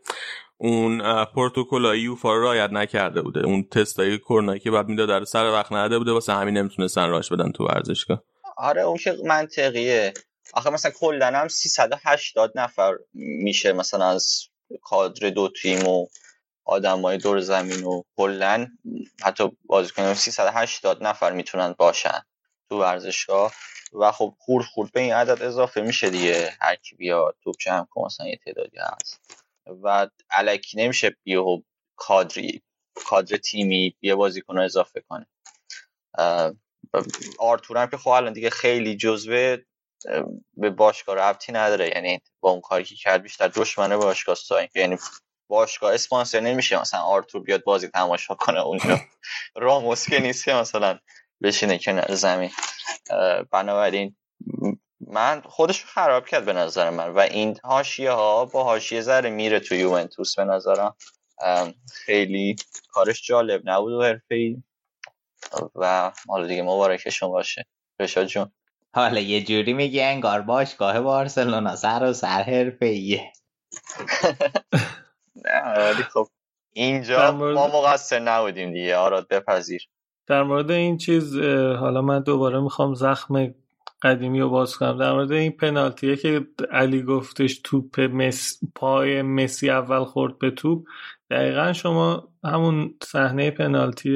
[0.61, 3.45] اون پروتکلای یوفا رو رعایت نکرده بوده.
[3.45, 7.31] اون تستای کرونایی که بعد می‌داد در سر وقت نده بوده واسه همین نمی‌تونستن راش
[7.31, 8.23] بدن تو ورزشگاه.
[8.57, 10.13] آره اون که منطقیه
[10.53, 14.43] آخه مثلا کلا هم 380 نفر میشه مثلا از
[14.81, 16.07] کادر دو تیم و
[17.03, 18.67] های دور زمین و کلا
[19.23, 22.21] حتی بازیکن 380 نفر می‌تونن باشن
[22.69, 23.53] تو ورزشگاه.
[23.93, 26.53] و خب خورد خورد به این عدد اضافه میشه دیگه.
[26.61, 29.38] هر کی بیاد توپ جمع کنه مثلا یه تعدادی هست.
[29.83, 31.63] و علکی نمیشه بیه
[31.95, 32.61] کادری
[32.95, 35.27] کادر تیمی یه بازیکن رو اضافه کنه.
[37.39, 39.57] آرتور هم که خب الان دیگه خیلی جزوه
[40.57, 41.89] به باشگاه ربطی نداره.
[41.89, 44.69] یعنی با اون کاری که کرد بیشتر دشمنه باشگاه ساین.
[44.75, 44.97] یعنی
[45.49, 48.99] باشگاه اسپانسر نمیشه مثلا آرتور بیاد بازی تماشا کنه اونجا.
[49.55, 50.99] راموس که نیست که مثلا
[51.43, 52.51] بشینه کنار زمین.
[53.51, 54.15] بنابراین
[55.09, 57.09] من خودش خراب کرد به نظر من.
[57.09, 60.95] و این هاشیه ها با هاشیه ذره میره تو یوونتوس به نظرم.
[61.93, 62.55] خیلی
[62.89, 64.55] کارش جالب نبود و حرفه
[65.75, 67.65] و حالا دیگه مبارکشون باشه.
[67.99, 68.51] رشاد جون.
[68.93, 73.33] حالا یه جوری میگه انگار باشگاه بارسلونا سر و سر حرفه ایه
[75.45, 76.27] نه خب
[76.73, 78.95] اینجا ما مقصر نبودیم دیگه.
[78.95, 79.89] آراد بپذیر.
[80.27, 81.37] در مورد این چیز
[81.79, 83.53] حالا من دوباره می‌خوام زخم
[84.01, 84.97] قدیمی رو باز کنم.
[84.97, 88.59] در مورد این پنالتیه که علی گفتش توپ مس...
[88.75, 90.87] پای مسی اول خورد به توپ
[91.31, 94.09] دقیقا شما همون صحنه پنالتی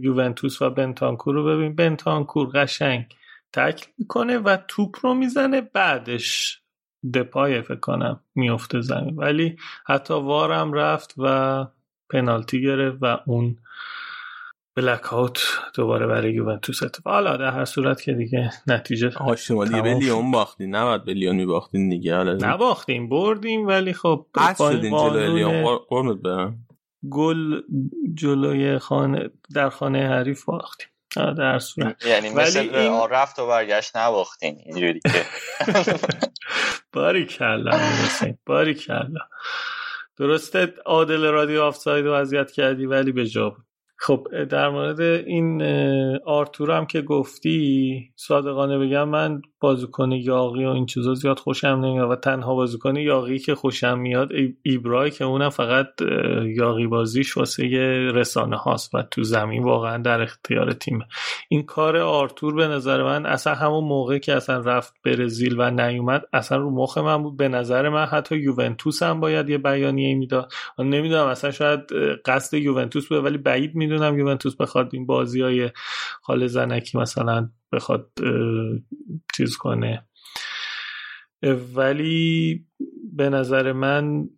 [0.00, 1.74] یوونتوس و بنتانکور رو ببین.
[1.74, 3.04] بنتانکور قشنگ
[3.52, 6.60] تکل می‌کنه و توپ رو می‌زنه بعدش
[7.14, 9.16] دپای فکر کنم میفته زمین.
[9.16, 11.66] ولی حتی وارم رفت و
[12.10, 13.56] پنالتی گرفت و اون
[14.78, 15.40] بلک آوت
[15.74, 19.94] دوباره برای یوونتوس اتفاق حالا در هر صورت که دیگه نتیجه آها شما دیگه به
[19.94, 20.74] لیون باختین.
[20.74, 22.16] نباید به لیون میباختین دیگه.
[22.16, 24.26] حالا نباختیم بردیم ولی خب
[24.58, 25.78] شدین جلوی لیون.
[25.88, 26.58] قرمت برم.
[27.10, 27.60] گل
[28.14, 30.88] جلوی خانه در خانه حریف باختیم.
[31.16, 32.06] در صورت.
[32.06, 33.08] یعنی مثل این...
[33.10, 34.58] رفت و برگشت نباختین.
[34.66, 35.24] اینجوری که.
[36.92, 37.80] باری کلا
[38.46, 39.20] باری کلا.
[40.16, 43.67] درسته عادل رادیو آفساید رو اذیت کردی ولی به جا بود.
[44.00, 45.62] خب در مورد این
[46.26, 52.10] آرتور هم که گفتی صادقانه بگم من بازیکن یاقی و این چیزا زیاد خوشم نمیاد
[52.10, 54.28] و تنها بازیکن یاقی که خوشم میاد
[54.62, 55.88] ایبرای که اونم فقط
[56.56, 57.64] یاقی بازیش واسه
[58.14, 60.98] رسانه هاست و تو زمین واقعا در اختیار تیم
[61.48, 66.22] این کار آرتور به نظر من اصلا همون موقع که اصلا رفت برزیل و نیومد
[66.32, 67.36] اصلا رو مخ من بود.
[67.36, 70.52] به نظر من حتی یوونتوس هم باید یه بیانیه می‌داد.
[70.78, 71.80] نمی‌دونم اصلا شاید
[72.24, 75.70] قصد یوونتوس بود ولی بعید می‌دونم یوونتوس بخواد این بازی های
[76.22, 78.12] خال زنکی مثلا بخواد
[79.36, 80.08] چیز کنه.
[81.74, 82.66] ولی
[83.12, 84.28] به نظر من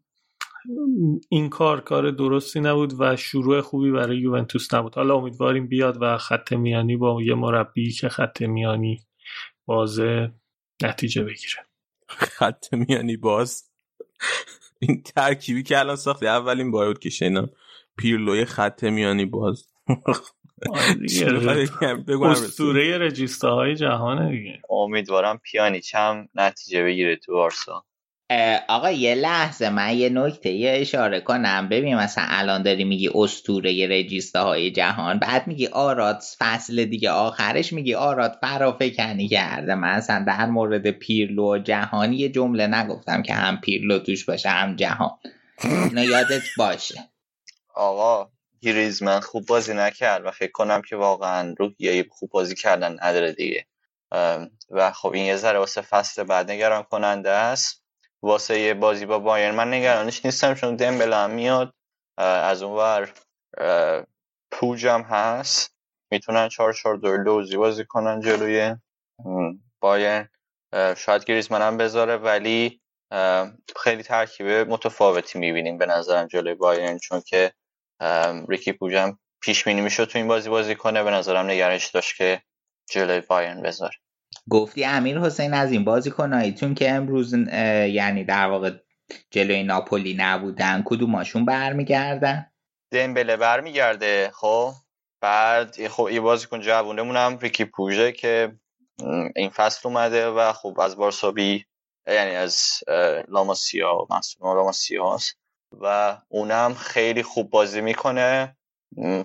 [1.28, 4.94] این کار کار درستی نبود و شروع خوبی برای یوونتوس نبود.
[4.94, 9.00] حالا امیدواریم بیاد و خط میانی با یه مربی که خط میانی
[9.66, 10.32] بازه
[10.82, 11.66] نتیجه بگیره.
[12.08, 13.70] خط میانی باز؟
[14.78, 17.50] این ترکیبی که الان ساختی اولین باید که شنم
[17.96, 19.66] پیرلوی خط میانی باز.
[22.22, 24.58] استوره رجیسته های جهانه دیگه.
[24.70, 27.84] امیدوارم پیانی چم نتیجه بگیره تو آرسا.
[28.68, 31.68] آقا یه لحظه من یه نکته یه اشاره کنم.
[31.68, 37.72] ببین مثلا الان داری میگی استوره رجیسته های جهان بعد میگی آراد فصل دیگه آخرش
[37.72, 39.74] میگی آراد فرافکنی کرده.
[39.74, 44.48] من اصلا در مورد پیرلو و جهانی یه جمله نگفتم که هم پیرلو توش باشه
[44.48, 45.10] هم جهان.
[45.64, 46.94] اینو یادت باشه.
[47.74, 48.30] آقا
[48.60, 53.66] گریزمن خوب بازی نکرد و فکر کنم که واقعا روحیه خوب بازی کردن نداره دیگه.
[54.70, 57.84] و خب این یه ذره واسه فصل بعد نگران کننده است.
[58.22, 61.74] واسه یه بازی با بایر من نگرانش نیستم چون دمبله هم میاد.
[62.16, 63.12] از اون ور
[64.50, 65.74] پوجم هست.
[66.10, 68.76] می‌تونن چهار چهار دور لوزی بازی کنن جلوی
[69.80, 70.28] بایر
[70.96, 72.80] شاید گریزمن هم بذاره ولی
[73.76, 77.52] خیلی ترکیب متفاوتی می‌بینیم به نظرم جلوی بایرن چون که
[78.48, 81.02] ریکی پوجم پیش بینی می‌شد تو این بازی بازی کنه.
[81.02, 82.42] به نظرم نگرش داشت که
[82.90, 83.94] جلوی بایرن بذاره.
[84.50, 88.70] گفتی امیر حسین از این بازی کنایتون که امروز یعنی در واقع
[89.30, 92.52] جلوی ناپولی نبودن کدوماشون برمیگردن؟
[92.92, 94.30] دمبله برمیگرده.
[94.34, 94.72] خب
[95.20, 98.52] بعد خب یه بازیکن جوونه هم ریکی پوژه که
[99.36, 101.64] این فصل اومده و خب از بارسابی
[102.06, 102.80] یعنی از
[103.28, 105.39] لاماسیا مسئول لاماسیا هست
[105.80, 108.56] و اونم خیلی خوب بازی می‌کنه.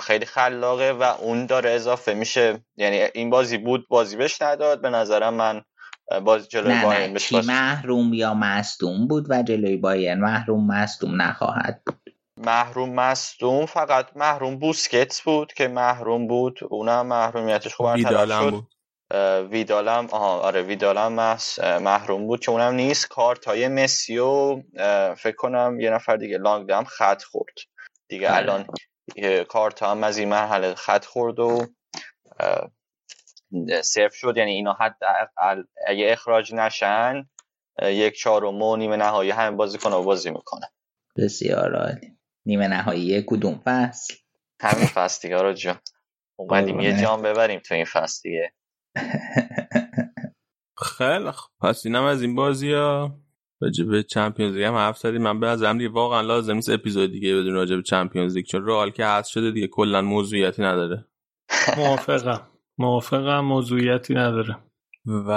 [0.02, 2.66] خیلی خلاقه و اون داره اضافه میشه.
[2.78, 4.82] یعنی این بازی بود بازی بهش نداد.
[4.82, 5.62] به نظرم من
[6.24, 11.96] بازی جلوی بایرن بهش محروم یا مصدوم بود و جلوی بایرن محروم مصدوم نخواهد بود.
[12.38, 13.66] محروم مصدوم.
[13.66, 16.60] فقط محروم بوسکتس بود که محروم بود.
[16.70, 18.52] اونم محرومیتش خوب شد.
[18.52, 18.74] بود.
[19.49, 21.38] ویدالم آها آره ویدالم
[21.82, 23.08] محروم بود که اونم نیست.
[23.08, 24.62] کارت های مسی و
[25.16, 27.53] فکر کنم یه نفر دیگه لانگ هم خط خورد.
[28.08, 28.38] دیگه آره.
[28.38, 28.68] الان
[29.43, 31.66] کارت هم از این مرحله خط خورد و
[33.82, 34.38] صرف شد.
[34.38, 34.97] یعنی اینا حد
[35.88, 37.30] اگه اخراج نشن
[37.82, 40.72] یک چهارم و نیمه نهایی همه بازی کنه و بازی می‌کنه.
[41.18, 42.18] بسیار عالی.
[42.45, 44.14] نیمه نهایی کدوم فصل؟
[44.62, 45.80] همین فصل دیگه رو جان.
[46.36, 48.53] اومدیم یه جام ببریم تو این فصل دیگه.
[50.78, 51.32] خیلی
[51.62, 53.20] پس اینم از این بازی ها
[53.62, 55.22] راجع به چمپیونز لیگ هم حرف زدیم.
[55.22, 58.66] من به نظرم دیگه واقعا لازم نیست اپیزود دیگه بدون راجع به چمپیونز لیگ چون
[58.66, 61.06] رئال که هست شده دیگه کلا موضوعیتی نداره.
[61.78, 62.41] موافقم.
[62.78, 64.58] موافقم موضوعیتی نداره.
[65.06, 65.30] و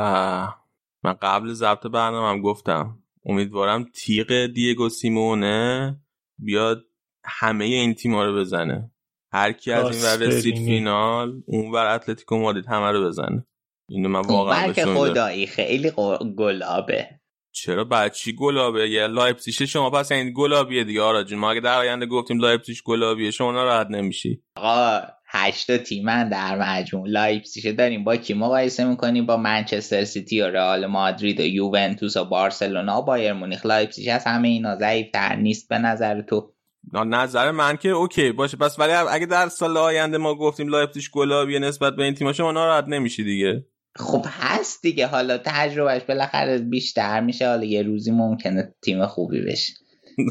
[1.05, 5.97] من قبل ضبط برنامه هم گفتم امیدوارم تیغ دیگو سیمونه
[6.39, 6.85] بیاد
[7.25, 8.91] همه این تیما رو بزنه.
[9.33, 13.47] هر کی از این ور رسید فینال اون ور اتلتیکو مادرید همه رو بزنه.
[13.89, 15.93] اینو من واقعا که خدایی خیلی
[16.39, 17.09] گلابیه.
[17.53, 21.39] چرا چی چی گلابیه؟ یه لایپسیش شما پس این گلابیه دیگه آراد جون.
[21.39, 24.43] ما اگه در آینده گفتیم لایپسیش گلابیه شما ناراحت نمیشی.
[24.57, 27.09] آقا هشتا تیمن در مجموع.
[27.09, 28.05] لایپسیش داریم.
[28.05, 33.05] با کی مقایسه می‌کنیم با منچستر سیتی و رئال مادرید و یوونتوس و بارسلونا و
[33.05, 33.67] بایرن مونیخ.
[33.67, 36.55] لایپسیش از همه اینا ضعیفتر نیست به نظر تو.
[36.95, 38.57] نظر من که اوکی باشه.
[38.57, 42.53] پس ولی اگه در سال آینده ما گفتیم لایپزیگ گلابیه نسبت به این تیم شما
[42.53, 43.67] ناراحت نمیشی دیگه.
[43.97, 45.07] خب هست دیگه.
[45.07, 47.49] حالا تجربهش بالاخره بیشتر میشه.
[47.49, 49.73] حالا یه روزی ممکنه تیم خوبی بشه.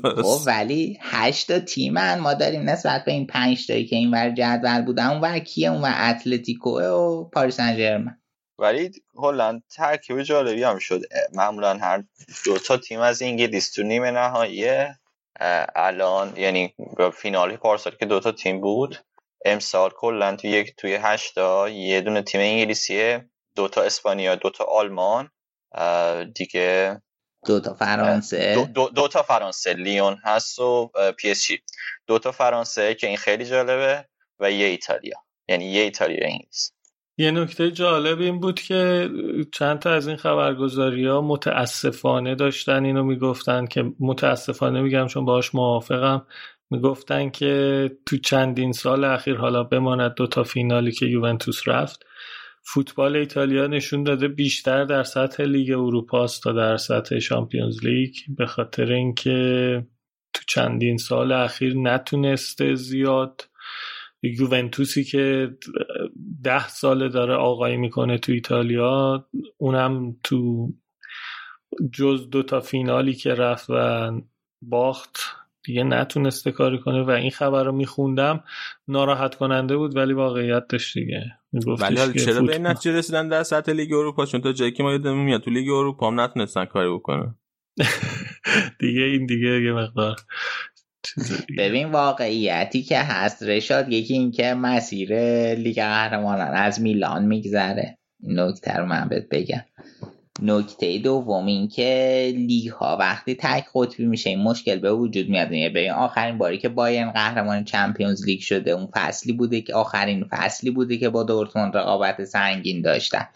[0.04, 2.20] خب ولی هشتا تیمن.
[2.20, 5.72] ما داریم نسبت به این پنج تایی که این ور جدول بودن اون ور کیه؟
[5.72, 8.18] اون ور اتلتیکو و پاریس سن
[8.60, 11.02] ولی هلند ترکیب جالبی هم شد.
[11.34, 12.04] معمولا هر
[12.46, 15.00] دو تا تیم از انگلیس تو نیمه نهاییه
[15.76, 16.76] الان یعنی
[17.14, 18.98] فینالی پارسال که دوتا تیم بود
[19.46, 25.30] امسال کلا توی یک توی هشتا یه دونه تیم انگلیسیه دوتا اسپانیا دوتا آلمان
[26.36, 27.02] دیگه
[27.46, 28.54] دوتا فرانسه.
[28.56, 31.60] دو, دو, دو تا فرانسه لیون هست و PSG.
[32.08, 34.06] دوتا فرانسه که این خیلی جالبه
[34.40, 35.18] و یه ایتالیا.
[35.48, 36.72] یعنی یه ایتالیا انگلیس.
[37.18, 39.10] یه نکته جالب این بود که
[39.52, 45.56] چند تا از این خبرگزاری ها متاسفانه داشتن اینو می‌گفتن که متاسفانه میگم چون باش
[45.56, 46.26] موافقم.
[46.70, 52.06] می‌گفتن که تو چندین سال اخیر حالا بماند دو تا فینالی که یوونتوس رفت.
[52.74, 58.46] فوتبال ایتالیا نشون داده بیشتر در سطح لیگ اروپا تا در سطح شامپیونز لیگ به
[58.46, 59.84] خاطر اینکه
[60.34, 63.50] تو چندین سال اخیر نتونسته زیاد
[64.24, 65.52] یوونتوسی که
[66.44, 70.70] ده ساله داره آقایی می‌کنه تو ایتالیا اونم تو
[71.94, 74.12] جز دو تا فینالی که رفت و
[74.62, 75.20] باخت
[75.68, 78.44] دیگه نتونسته کاری کنه و این خبر رو میخوندم.
[78.88, 81.24] ناراحت کننده بود ولی واقعیت داشت دیگه.
[81.54, 84.84] ولی حالا چرا به این نتیجه رسیدن در سطح لیگ اروپا؟ چون تا جایی که
[84.84, 87.36] ما یادم میاد تو لیگ اروپا هم نتونستن کاری بکنن.
[88.80, 90.16] دیگه این دیگه یه مقدار.
[91.58, 95.14] ببین واقعیتی که هست رشاد یکی اینکه مسیر
[95.54, 97.98] لیگ قهرمانان از میلان میگذره.
[98.24, 99.64] نکته رو من بهت بگم.
[100.42, 105.52] نکته دوم این که لیگ ها وقتی تک قطبی میشه این مشکل به وجود میاد.
[105.52, 110.26] یعنی ببین آخرین باری که بایرن قهرمان Champions League شده اون فصلی بوده که آخرین
[110.32, 113.28] فصلی بوده که با دورتموند رقابت سنگین داشتن.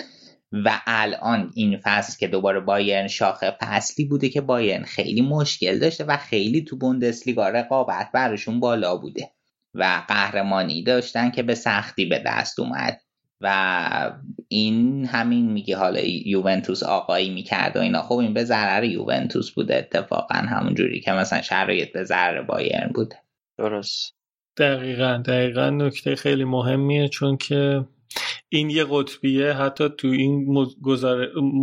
[0.51, 6.03] و الان این فصل که دوباره بایرن شاخه فصلی بوده که بایرن خیلی مشکل داشته
[6.03, 9.31] و خیلی تو بوندسلیگا رقابت براشون بالا بوده
[9.73, 13.01] و قهرمانی داشتن که به سختی به دست اومد.
[13.43, 14.11] و
[14.47, 18.01] این همین میگه حالا یوونتوس آقایی می‌کرد و اینا.
[18.01, 22.91] خب این به ضرر یوونتوس بوده اتفاقا همون جوری که مثلا شرایط به ضرر بایرن
[22.95, 23.15] بوده.
[23.57, 24.15] درست.
[24.57, 27.85] دقیقا دقیقا نکته خیلی مهمیه چون که
[28.49, 30.45] این یه قطبیه حتی تو این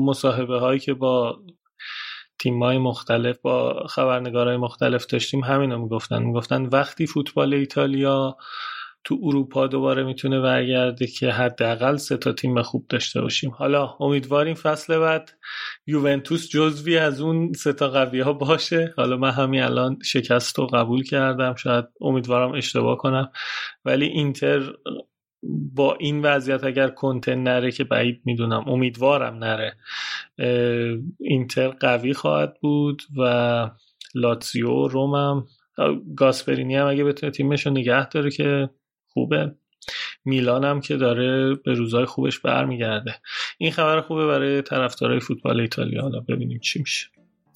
[0.06, 1.42] مصاحبه هایی که با
[2.38, 6.22] تیم های مختلف با خبرنگارهای مختلف داشتیم همینو می‌گفتن.
[6.22, 8.36] می‌گفتن وقتی فوتبال ایتالیا
[9.04, 13.50] تو اروپا دوباره می‌تونه برگرده که حداقل سه تا تیم خوب داشته باشیم.
[13.50, 15.30] حالا امیدواریم فصل بعد
[15.86, 18.94] یوونتوس جزوی از اون سه تا قوی ها باشه.
[18.96, 21.54] حالا من همین الان شکست رو قبول کردم.
[21.54, 23.30] شاید امیدوارم اشتباه کنم.
[23.84, 24.72] ولی اینتر
[25.74, 29.76] با این وضعیت اگر کنتن نره که بعید می‌دونم امیدوارم نره
[31.20, 33.70] اینتر قوی خواهد بود و
[34.14, 35.46] لاتزیو رومم
[36.16, 38.70] گاسپرینی هم اگه بتونه تیمش رو نگه داره که
[39.08, 39.54] خوبه.
[40.24, 43.14] میلان هم که داره به روزای خوبش برمیگرده.
[43.58, 46.02] این خبر خوبه برای طرفدارای فوتبال ایتالیا.
[46.02, 47.06] حالا ببینیم چی میشه.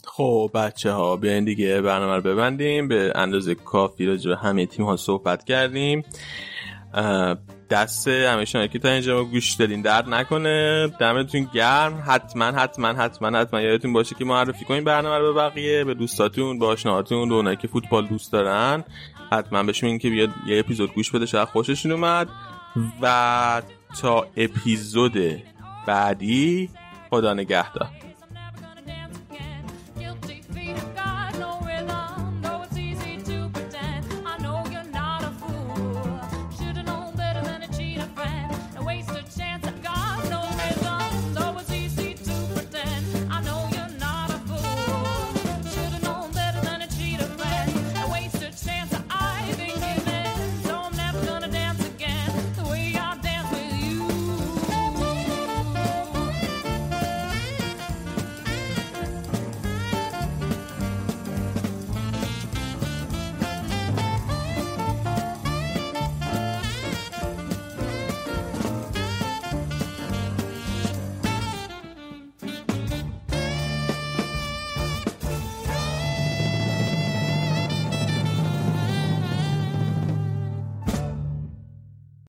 [0.04, 2.88] خب بچه ها بیاین دیگه برنامه رو ببندیم.
[2.88, 6.04] به اندازه کافی راجع همه تیم ها صحبت کردیم.
[7.70, 10.88] دست همیشه که تا اینجا گوش دادین درد نکنه.
[11.00, 12.04] دمتون گرم.
[12.06, 16.58] حتما حتما حتما حتما یادتون باشه که معرفی کنین برنامه رو به بقیه به دوستاتون
[16.58, 18.84] به آشناهاتون به اونایی که فوتبال دوست دارن.
[19.32, 22.28] حتما بهشون که بیاد یه اپیزود گوش بده شاید خوششون اومد.
[23.02, 23.62] و
[24.00, 25.42] تا اپیزود
[25.86, 26.70] بعدی
[27.10, 27.88] خدا نگهدار.